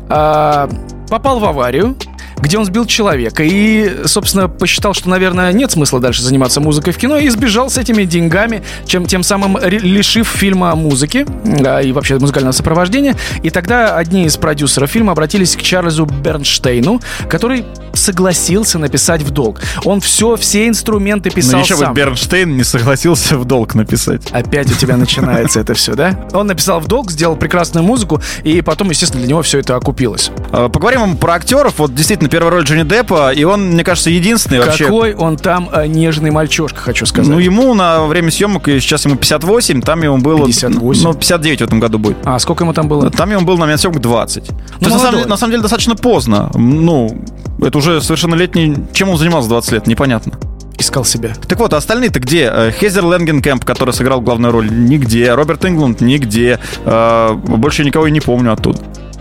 а, 0.09 0.69
попал 1.07 1.39
в 1.39 1.45
аварию, 1.45 1.95
где 2.41 2.57
он 2.57 2.65
сбил 2.65 2.85
человека 2.85 3.43
и, 3.43 4.05
собственно, 4.05 4.47
посчитал, 4.47 4.93
что, 4.93 5.09
наверное, 5.09 5.51
нет 5.53 5.71
смысла 5.71 5.99
дальше 5.99 6.23
заниматься 6.23 6.59
музыкой 6.59 6.93
в 6.93 6.97
кино 6.97 7.17
и 7.17 7.29
сбежал 7.29 7.69
с 7.69 7.77
этими 7.77 8.03
деньгами, 8.03 8.63
чем 8.85 9.05
тем 9.05 9.23
самым 9.23 9.57
лишив 9.57 10.27
фильма 10.27 10.75
музыки 10.75 11.25
да, 11.43 11.81
и 11.81 11.91
вообще 11.91 12.17
музыкального 12.17 12.51
сопровождения. 12.51 13.15
И 13.43 13.49
тогда 13.49 13.95
одни 13.95 14.25
из 14.25 14.37
продюсеров 14.37 14.89
фильма 14.89 15.11
обратились 15.11 15.55
к 15.55 15.61
Чарльзу 15.61 16.05
Бернштейну, 16.05 17.01
который 17.29 17.65
согласился 17.93 18.79
написать 18.79 19.21
в 19.21 19.31
долг. 19.31 19.61
Он 19.83 19.99
все, 19.99 20.35
все 20.35 20.67
инструменты 20.67 21.29
писал 21.29 21.59
Но 21.59 21.59
еще 21.59 21.75
сам. 21.75 21.93
Бернштейн 21.93 22.55
не 22.55 22.63
согласился 22.63 23.37
в 23.37 23.45
долг 23.45 23.75
написать. 23.75 24.31
Опять 24.31 24.71
у 24.71 24.75
тебя 24.75 24.97
начинается 24.97 25.59
это 25.59 25.73
все, 25.73 25.93
да? 25.93 26.27
Он 26.33 26.47
написал 26.47 26.79
в 26.79 26.87
долг, 26.87 27.11
сделал 27.11 27.35
прекрасную 27.35 27.85
музыку, 27.85 28.21
и 28.43 28.61
потом, 28.61 28.89
естественно, 28.89 29.21
для 29.21 29.29
него 29.29 29.41
все 29.41 29.59
это 29.59 29.75
окупилось. 29.75 30.31
А, 30.51 30.69
поговорим 30.69 31.17
про 31.17 31.33
актеров. 31.33 31.75
Вот 31.77 31.93
действительно, 31.93 32.29
первая 32.31 32.51
роль 32.51 32.63
Джонни 32.63 32.83
Деппа, 32.83 33.31
и 33.33 33.43
он, 33.43 33.71
мне 33.71 33.83
кажется, 33.83 34.09
единственный 34.09 34.59
вообще... 34.59 34.85
Какой 34.85 35.13
он 35.13 35.37
там 35.37 35.69
э, 35.71 35.85
нежный 35.85 36.31
мальчишка, 36.31 36.79
хочу 36.79 37.05
сказать. 37.05 37.29
Ну, 37.29 37.39
ему 37.39 37.73
на 37.73 38.05
время 38.05 38.31
съемок, 38.31 38.65
сейчас 38.65 39.05
ему 39.05 39.17
58, 39.17 39.81
там 39.81 40.01
ему 40.01 40.17
было... 40.17 40.45
58? 40.45 41.03
Ну, 41.03 41.13
59 41.13 41.59
в 41.59 41.63
этом 41.65 41.79
году 41.79 41.99
будет. 41.99 42.17
А, 42.23 42.39
сколько 42.39 42.63
ему 42.63 42.73
там 42.73 42.87
было? 42.87 43.11
Там 43.11 43.29
ему 43.31 43.41
было 43.41 43.55
на 43.55 43.61
момент 43.61 43.81
съемок 43.81 43.99
20. 43.99 44.49
Ну, 44.49 44.57
То 44.57 44.63
есть, 44.79 44.91
на 44.91 44.99
самом, 44.99 45.15
деле, 45.15 45.25
на 45.27 45.37
самом 45.37 45.51
деле, 45.51 45.61
достаточно 45.61 45.95
поздно. 45.95 46.49
Ну, 46.55 47.23
это 47.61 47.77
уже 47.77 48.01
совершеннолетний... 48.01 48.75
Чем 48.93 49.09
он 49.09 49.17
занимался 49.17 49.49
20 49.49 49.71
лет, 49.73 49.87
непонятно 49.87 50.33
искал 50.79 51.05
себя. 51.05 51.33
Так 51.47 51.59
вот, 51.59 51.73
а 51.73 51.77
остальные-то 51.77 52.19
где? 52.19 52.49
Э, 52.51 52.71
Хезер 52.71 53.03
Ленгенкэмп, 53.03 53.63
который 53.63 53.93
сыграл 53.93 54.19
главную 54.19 54.51
роль, 54.51 54.67
нигде. 54.71 55.31
Роберт 55.35 55.63
Ингланд, 55.63 56.01
нигде. 56.01 56.59
Э, 56.85 57.33
больше 57.33 57.85
никого 57.85 58.07
и 58.07 58.11
не 58.11 58.19
помню 58.19 58.51
оттуда. 58.51 58.79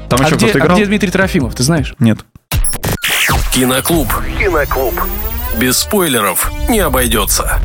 Там 0.09 0.21
а 0.21 0.25
еще 0.25 0.37
где, 0.37 0.47
кто-то 0.47 0.59
играл? 0.59 0.77
А 0.77 0.81
где 0.81 0.87
Дмитрий 0.87 1.11
Трофимов, 1.11 1.55
ты 1.55 1.63
знаешь? 1.63 1.95
Нет. 1.99 2.21
Киноклуб. 3.53 4.09
Киноклуб. 4.39 4.95
Без 5.59 5.79
спойлеров 5.79 6.53
не 6.69 6.79
обойдется. 6.79 7.61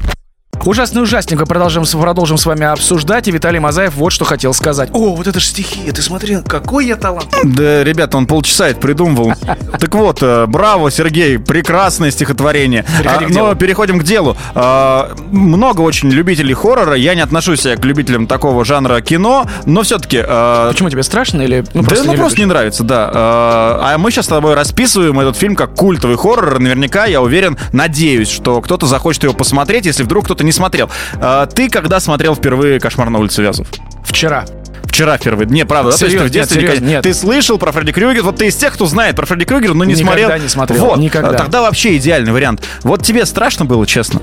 Ужасный 0.64 1.02
ужасненько 1.04 1.46
продолжим, 1.46 1.84
продолжим 1.86 2.38
с 2.38 2.46
вами 2.46 2.66
обсуждать. 2.66 3.28
И 3.28 3.32
Виталий 3.32 3.60
Мазаев 3.60 3.96
вот 3.96 4.12
что 4.12 4.26
хотел 4.26 4.54
сказать. 4.54 4.90
О, 4.94 5.16
вот 5.16 5.28
это 5.28 5.40
же 5.40 5.46
стихи. 5.46 5.92
Ты 5.92 6.02
смотри, 6.02 6.38
какой 6.48 6.88
я 6.88 6.96
талант. 6.96 7.28
Да, 7.44 7.84
ребята, 7.84 8.18
он 8.18 8.28
полчаса 8.28 8.70
это 8.70 8.80
придумывал. 8.80 9.34
Так 9.80 9.94
вот, 9.94 10.20
э, 10.22 10.46
браво, 10.48 10.90
Сергей, 10.90 11.38
прекрасное 11.38 12.10
стихотворение. 12.10 12.86
А, 13.06 13.22
но 13.30 13.54
переходим 13.56 14.00
к 14.00 14.04
делу. 14.04 14.36
А, 14.56 15.12
много 15.32 15.82
очень 15.82 16.10
любителей 16.10 16.54
хоррора. 16.54 16.96
Я 16.96 17.14
не 17.14 17.22
отношусь 17.22 17.62
к 17.62 17.86
любителям 17.86 18.26
такого 18.26 18.66
жанра 18.66 19.02
кино, 19.02 19.46
но 19.66 19.84
все-таки... 19.84 20.20
А, 20.24 20.72
Почему 20.72 20.90
тебе 20.90 21.04
страшно 21.04 21.42
или 21.42 21.64
ну, 21.74 21.84
да, 21.84 21.96
ну, 22.04 22.14
просто 22.14 22.40
не 22.40 22.46
нравится, 22.46 22.84
да. 22.84 23.12
А 23.14 23.98
мы 23.98 24.12
сейчас 24.12 24.26
с 24.26 24.30
тобой 24.30 24.54
расписываем 24.54 25.20
этот 25.20 25.38
фильм 25.38 25.56
как 25.56 25.76
культовый 25.76 26.18
хоррор. 26.18 26.60
Наверняка, 26.60 27.06
я 27.06 27.22
уверен, 27.22 27.58
надеюсь, 27.72 28.30
что 28.30 28.62
кто-то 28.62 28.88
захочет 28.88 29.24
его 29.24 29.34
посмотреть, 29.34 29.86
если 29.86 30.04
вдруг 30.04 30.26
кто-то 30.26 30.44
не 30.46 30.52
смотрел. 30.52 30.90
А, 31.16 31.46
ты 31.46 31.70
когда 31.70 32.00
смотрел 32.00 32.36
впервые 32.36 32.80
«Кошмар 32.80 33.10
на 33.10 33.20
улице 33.20 33.42
Вязов»? 33.42 33.68
Вчера. 34.06 34.46
Вчера 34.86 35.18
впервые. 35.18 35.50
Не, 35.50 35.66
правда, 35.66 35.92
да? 35.92 35.98
То 35.98 36.06
есть 36.06 36.18
ты 36.18 36.24
в 36.24 36.30
детстве 36.30 36.62
нет, 36.62 36.70
серьезно, 36.72 36.88
нет. 36.88 37.04
ты 37.04 37.14
слышал 37.14 37.58
про 37.58 37.74
Фредди 37.74 37.92
Крюгер, 37.92 38.24
вот 38.24 38.38
ты 38.38 38.48
из 38.48 38.56
тех, 38.56 38.74
кто 38.74 38.86
знает 38.86 39.16
про 39.16 39.26
Фредди 39.26 39.44
Крюгера, 39.44 39.74
но 39.74 39.84
не 39.84 39.94
никогда 39.94 40.06
смотрел. 40.06 40.28
Никогда 40.28 40.44
не 40.44 40.50
смотрел. 40.50 40.86
Вот, 40.86 40.98
никогда. 41.00 41.34
Тогда 41.34 41.62
вообще 41.62 41.98
идеальный 41.98 42.32
вариант. 42.32 42.64
Вот 42.84 43.04
тебе 43.04 43.26
страшно 43.26 43.66
было, 43.66 43.86
честно? 43.86 44.22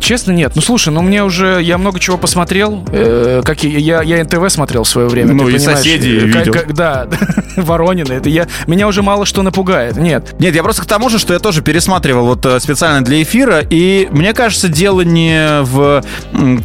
Честно, 0.00 0.32
нет. 0.32 0.52
Ну, 0.54 0.62
слушай, 0.62 0.90
ну 0.90 1.02
мне 1.02 1.24
уже... 1.24 1.60
Я 1.62 1.78
много 1.78 2.00
чего 2.00 2.16
посмотрел. 2.16 2.84
Э, 2.92 3.42
как 3.44 3.62
я, 3.64 4.02
я 4.02 4.24
НТВ 4.24 4.50
смотрел 4.50 4.84
в 4.84 4.88
свое 4.88 5.08
время. 5.08 5.34
Ну, 5.34 5.48
и 5.48 5.58
соседи 5.58 6.30
как, 6.32 6.46
видел. 6.46 6.52
Как, 6.52 6.74
да, 6.74 7.06
Воронины. 7.56 8.12
Это 8.12 8.28
я... 8.28 8.46
Меня 8.66 8.88
уже 8.88 9.02
мало 9.02 9.26
что 9.26 9.42
напугает. 9.42 9.96
Нет. 9.96 10.34
Нет, 10.38 10.54
я 10.54 10.62
просто 10.62 10.82
к 10.82 10.86
тому 10.86 11.08
же, 11.08 11.18
что 11.18 11.34
я 11.34 11.38
тоже 11.38 11.62
пересматривал 11.62 12.26
вот 12.26 12.44
э, 12.46 12.60
специально 12.60 13.04
для 13.04 13.22
эфира. 13.22 13.60
И 13.68 14.08
мне 14.10 14.32
кажется, 14.32 14.68
дело 14.68 15.02
не 15.02 15.62
в... 15.62 16.02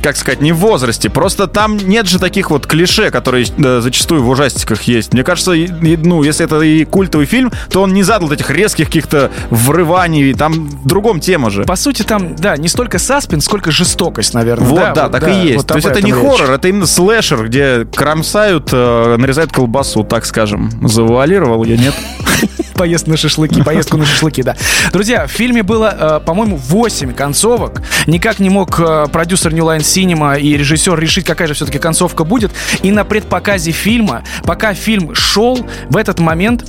Как 0.02 0.18
сказать, 0.18 0.42
не 0.42 0.52
в 0.52 0.58
возрасте. 0.58 1.10
Просто 1.10 1.48
там 1.48 1.78
нет 1.78 2.08
же 2.08 2.20
таких 2.20 2.52
вот 2.52 2.68
клише, 2.68 3.12
которые 3.12 3.46
да, 3.58 3.82
зачастую 3.82 4.24
в 4.24 4.30
ужастиках 4.30 4.84
есть. 4.84 5.14
Мне 5.14 5.24
кажется, 5.24 5.54
и, 5.54 5.68
ну, 5.98 6.24
если 6.24 6.46
это 6.46 6.62
и 6.62 6.86
культовый 6.86 7.26
фильм, 7.26 7.52
то 7.70 7.82
он 7.82 7.94
не 7.94 8.04
задал 8.04 8.32
этих 8.32 8.50
резких 8.50 8.88
каких-то 8.88 9.32
врываний. 9.50 10.34
Там 10.34 10.70
в 10.70 10.88
другом 10.88 11.20
тема 11.20 11.50
же. 11.50 11.64
По 11.64 11.76
сути, 11.76 12.04
там, 12.04 12.36
да, 12.36 12.58
не 12.58 12.68
столько 12.68 13.00
саспенс, 13.00 13.23
саспенс, 13.24 13.46
сколько 13.46 13.72
жестокость, 13.72 14.34
наверное. 14.34 14.68
Вот, 14.68 14.80
да, 14.80 14.94
да 14.94 15.04
вот, 15.04 15.12
так 15.14 15.22
да, 15.22 15.32
и 15.32 15.44
есть. 15.46 15.58
Вот 15.58 15.68
То 15.68 15.76
есть 15.76 15.88
это 15.88 16.02
не 16.02 16.12
речь. 16.12 16.22
хоррор, 16.22 16.52
это 16.52 16.68
именно 16.68 16.86
слэшер, 16.86 17.48
где 17.48 17.86
кромсают, 17.86 18.70
э, 18.72 19.16
нарезают 19.18 19.52
колбасу, 19.52 20.04
так 20.04 20.26
скажем. 20.26 20.70
Завуалировал 20.88 21.64
я, 21.64 21.78
нет? 21.78 21.94
Поезд 22.76 23.08
на 23.08 23.16
шашлыки, 23.16 23.62
поездку 23.64 23.98
на 23.98 24.06
шашлыки, 24.06 24.44
да. 24.44 24.56
Друзья, 24.92 25.26
в 25.28 25.32
фильме 25.32 25.64
было, 25.64 26.20
э, 26.20 26.26
по-моему, 26.26 26.58
8 26.58 27.14
концовок. 27.14 27.82
Никак 28.08 28.40
не 28.40 28.50
мог 28.50 28.80
э, 28.80 29.06
продюсер 29.12 29.54
New 29.54 29.66
Line 29.66 29.80
Cinema 29.80 30.40
и 30.40 30.58
режиссер 30.58 31.00
решить, 31.00 31.26
какая 31.26 31.48
же 31.48 31.54
все-таки 31.54 31.80
концовка 31.80 32.26
будет. 32.26 32.52
И 32.82 32.92
на 32.92 33.06
предпоказе 33.06 33.72
фильма, 33.72 34.24
пока 34.44 34.74
фильм 34.74 35.16
шел, 35.16 35.66
в 35.90 35.98
этот 35.98 36.20
момент 36.20 36.66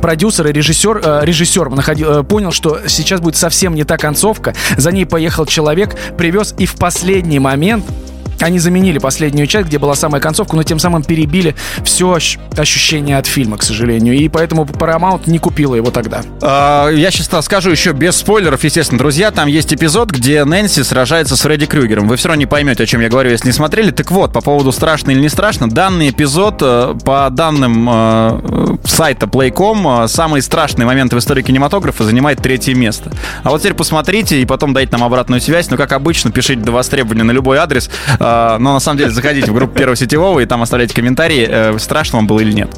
продюсер 0.00 0.46
и 0.46 0.52
режиссер, 0.52 1.00
э, 1.02 1.20
режиссер 1.24 1.70
находил, 1.70 2.10
э, 2.10 2.22
понял, 2.22 2.52
что 2.52 2.80
сейчас 2.86 3.20
будет 3.20 3.36
совсем 3.36 3.74
не 3.74 3.84
та 3.84 3.96
концовка. 3.96 4.54
За 4.76 4.92
ней 4.92 5.06
поехал 5.06 5.46
человек, 5.46 5.96
привез 6.16 6.54
и 6.58 6.66
в 6.66 6.74
последний 6.74 7.38
момент 7.38 7.84
Они 8.40 8.58
заменили 8.58 8.98
последнюю 8.98 9.46
часть, 9.46 9.68
где 9.68 9.78
была 9.78 9.94
самая 9.94 10.20
концовка, 10.20 10.56
но 10.56 10.62
тем 10.62 10.78
самым 10.78 11.02
перебили 11.02 11.54
все 11.84 12.18
ощущение 12.56 13.18
от 13.18 13.26
фильма, 13.26 13.56
к 13.58 13.62
сожалению. 13.62 14.14
И 14.14 14.28
поэтому 14.28 14.64
Paramount 14.64 15.22
не 15.26 15.38
купила 15.38 15.74
его 15.74 15.90
тогда. 15.90 16.22
А, 16.42 16.88
я 16.88 17.10
сейчас 17.10 17.44
скажу 17.44 17.70
еще 17.70 17.92
без 17.92 18.16
спойлеров, 18.16 18.64
естественно, 18.64 18.98
друзья. 18.98 19.30
Там 19.30 19.48
есть 19.48 19.72
эпизод, 19.72 20.10
где 20.10 20.44
Нэнси 20.44 20.82
сражается 20.82 21.36
с 21.36 21.40
Фредди 21.40 21.66
Крюгером. 21.66 22.08
Вы 22.08 22.16
все 22.16 22.28
равно 22.28 22.40
не 22.40 22.46
поймете, 22.46 22.84
о 22.84 22.86
чем 22.86 23.00
я 23.00 23.08
говорю, 23.08 23.30
если 23.30 23.46
не 23.46 23.52
смотрели. 23.52 23.90
Так 23.90 24.10
вот, 24.10 24.32
по 24.32 24.40
поводу 24.40 24.72
страшно 24.72 25.10
или 25.10 25.20
не 25.20 25.28
страшно, 25.28 25.68
данный 25.68 26.10
эпизод, 26.10 26.58
э, 26.60 26.94
по 27.04 27.28
данным 27.30 27.88
э, 27.90 28.76
сайта 28.84 29.26
Playcom, 29.26 30.04
э, 30.04 30.08
самые 30.08 30.42
страшные 30.42 30.86
моменты 30.86 31.16
в 31.16 31.18
истории 31.18 31.42
кинематографа 31.42 32.04
занимает 32.04 32.40
третье 32.42 32.74
место. 32.74 33.10
А 33.42 33.50
вот 33.50 33.60
теперь 33.60 33.74
посмотрите 33.74 34.40
и 34.40 34.46
потом 34.46 34.72
дайте 34.72 34.92
нам 34.92 35.04
обратную 35.04 35.40
связь. 35.40 35.70
Ну, 35.70 35.76
как 35.76 35.92
обычно, 35.92 36.30
пишите 36.30 36.60
до 36.60 36.72
востребования 36.72 37.24
на 37.24 37.32
любой 37.32 37.58
адрес. 37.58 37.90
Но 38.24 38.72
на 38.72 38.80
самом 38.80 38.98
деле 38.98 39.10
заходите 39.10 39.50
в 39.50 39.54
группу 39.54 39.76
Первого 39.76 39.96
Сетевого 39.96 40.40
и 40.40 40.46
там 40.46 40.62
оставляйте 40.62 40.94
комментарии, 40.94 41.78
страшно 41.78 42.18
вам 42.18 42.26
было 42.26 42.40
или 42.40 42.52
нет. 42.52 42.70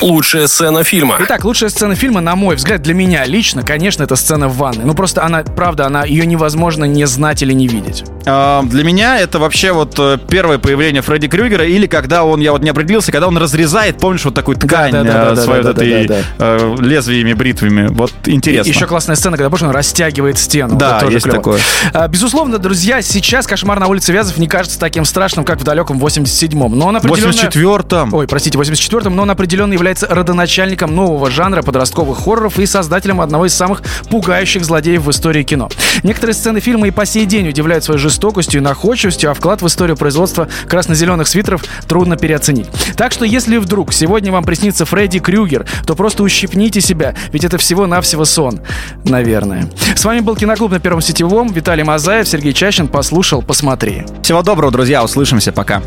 Лучшая 0.00 0.46
сцена 0.46 0.84
фильма. 0.84 1.16
Итак, 1.20 1.44
лучшая 1.44 1.70
сцена 1.70 1.96
фильма, 1.96 2.20
на 2.20 2.36
мой 2.36 2.54
взгляд, 2.54 2.82
для 2.82 2.94
меня 2.94 3.24
лично, 3.24 3.62
конечно, 3.62 4.04
это 4.04 4.14
сцена 4.14 4.46
в 4.46 4.56
ванной. 4.56 4.84
Ну 4.84 4.94
просто 4.94 5.24
она, 5.24 5.42
правда, 5.42 5.86
она 5.86 6.04
ее 6.04 6.24
невозможно 6.24 6.84
не 6.84 7.04
знать 7.06 7.42
или 7.42 7.52
не 7.52 7.66
видеть. 7.66 8.04
А, 8.24 8.62
для 8.62 8.84
меня 8.84 9.18
это 9.18 9.40
вообще 9.40 9.72
вот 9.72 9.98
э, 9.98 10.18
первое 10.28 10.58
появление 10.58 11.02
Фредди 11.02 11.26
Крюгера 11.26 11.64
или 11.64 11.86
когда 11.86 12.22
он, 12.22 12.40
я 12.40 12.52
вот 12.52 12.62
не 12.62 12.70
определился, 12.70 13.10
когда 13.10 13.26
он 13.26 13.36
разрезает, 13.38 13.98
помнишь, 13.98 14.24
вот 14.24 14.34
такую 14.34 14.56
ткань 14.56 14.92
да, 14.92 15.02
да, 15.02 15.34
да, 15.34 15.42
свою 15.42 15.62
да, 15.62 15.68
вот 15.70 15.78
этой 15.78 16.06
да. 16.06 16.58
лезвиями, 16.78 17.32
бритвами. 17.32 17.88
Вот 17.88 18.12
интересно. 18.26 18.70
И 18.70 18.72
еще 18.72 18.86
классная 18.86 19.16
сцена, 19.16 19.36
когда, 19.36 19.50
помнишь, 19.50 19.64
он 19.64 19.74
растягивает 19.74 20.38
стену. 20.38 20.76
Да, 20.76 21.00
вот 21.02 21.10
есть 21.10 21.24
клево. 21.24 21.38
такое. 21.38 21.60
А, 21.92 22.06
безусловно, 22.06 22.58
друзья, 22.58 23.02
сейчас 23.02 23.48
«Кошмар 23.48 23.80
на 23.80 23.88
улице 23.88 24.12
Вязов» 24.12 24.36
не 24.36 24.46
кажется 24.46 24.78
таким 24.78 25.04
страшным, 25.04 25.44
как 25.44 25.60
в 25.60 25.64
далеком 25.64 25.98
87-м. 25.98 26.78
Но 26.78 26.86
он 26.86 26.96
определенно... 26.96 27.32
84-м. 27.32 28.14
Ой, 28.14 28.28
простите, 28.28 28.58
84-м, 28.58 29.16
но 29.16 29.22
он 29.22 29.30
определенно 29.30 29.72
является 29.72 29.87
родоначальником 30.08 30.48
родоначальником 30.48 30.94
нового 30.94 31.30
жанра 31.30 31.62
подростковых 31.62 32.18
хорроров 32.18 32.58
и 32.58 32.66
создателем 32.66 33.20
одного 33.20 33.46
из 33.46 33.54
самых 33.54 33.82
пугающих 34.10 34.64
злодеев 34.64 35.02
в 35.02 35.10
истории 35.10 35.42
кино. 35.42 35.68
Некоторые 36.02 36.34
сцены 36.34 36.60
фильма 36.60 36.88
и 36.88 36.90
по 36.90 37.06
сей 37.06 37.26
день 37.26 37.48
удивляют 37.48 37.84
своей 37.84 38.00
жестокостью 38.00 38.60
и 38.60 38.64
находчивостью, 38.64 39.30
а 39.30 39.34
вклад 39.34 39.62
в 39.62 39.66
историю 39.66 39.96
производства 39.96 40.48
красно-зеленых 40.68 41.26
свитеров 41.28 41.64
трудно 41.86 42.16
переоценить. 42.16 42.66
Так 42.96 43.12
что 43.12 43.24
если 43.24 43.56
вдруг 43.56 43.92
сегодня 43.92 44.32
вам 44.32 44.44
приснится 44.44 44.84
Фредди 44.84 45.18
Крюгер, 45.18 45.66
то 45.86 45.94
просто 45.94 46.22
ущипните 46.22 46.80
себя, 46.80 47.14
ведь 47.32 47.44
это 47.44 47.58
всего-навсего 47.58 48.24
сон. 48.24 48.60
Наверное. 49.04 49.68
С 49.94 50.04
вами 50.04 50.20
был 50.20 50.36
Киноклуб 50.36 50.70
на 50.70 50.80
Первом 50.80 51.00
Сетевом. 51.00 51.52
Виталий 51.52 51.84
Мазаев, 51.84 52.28
Сергей 52.28 52.52
Чащин. 52.52 52.88
Послушал, 52.88 53.42
посмотри. 53.42 54.04
Всего 54.22 54.42
доброго, 54.42 54.72
друзья. 54.72 55.02
Услышимся. 55.02 55.52
Пока. 55.52 55.82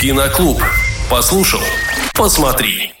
Киноклуб. 0.00 0.62
Послушал, 1.08 1.60
посмотри. 2.14 2.92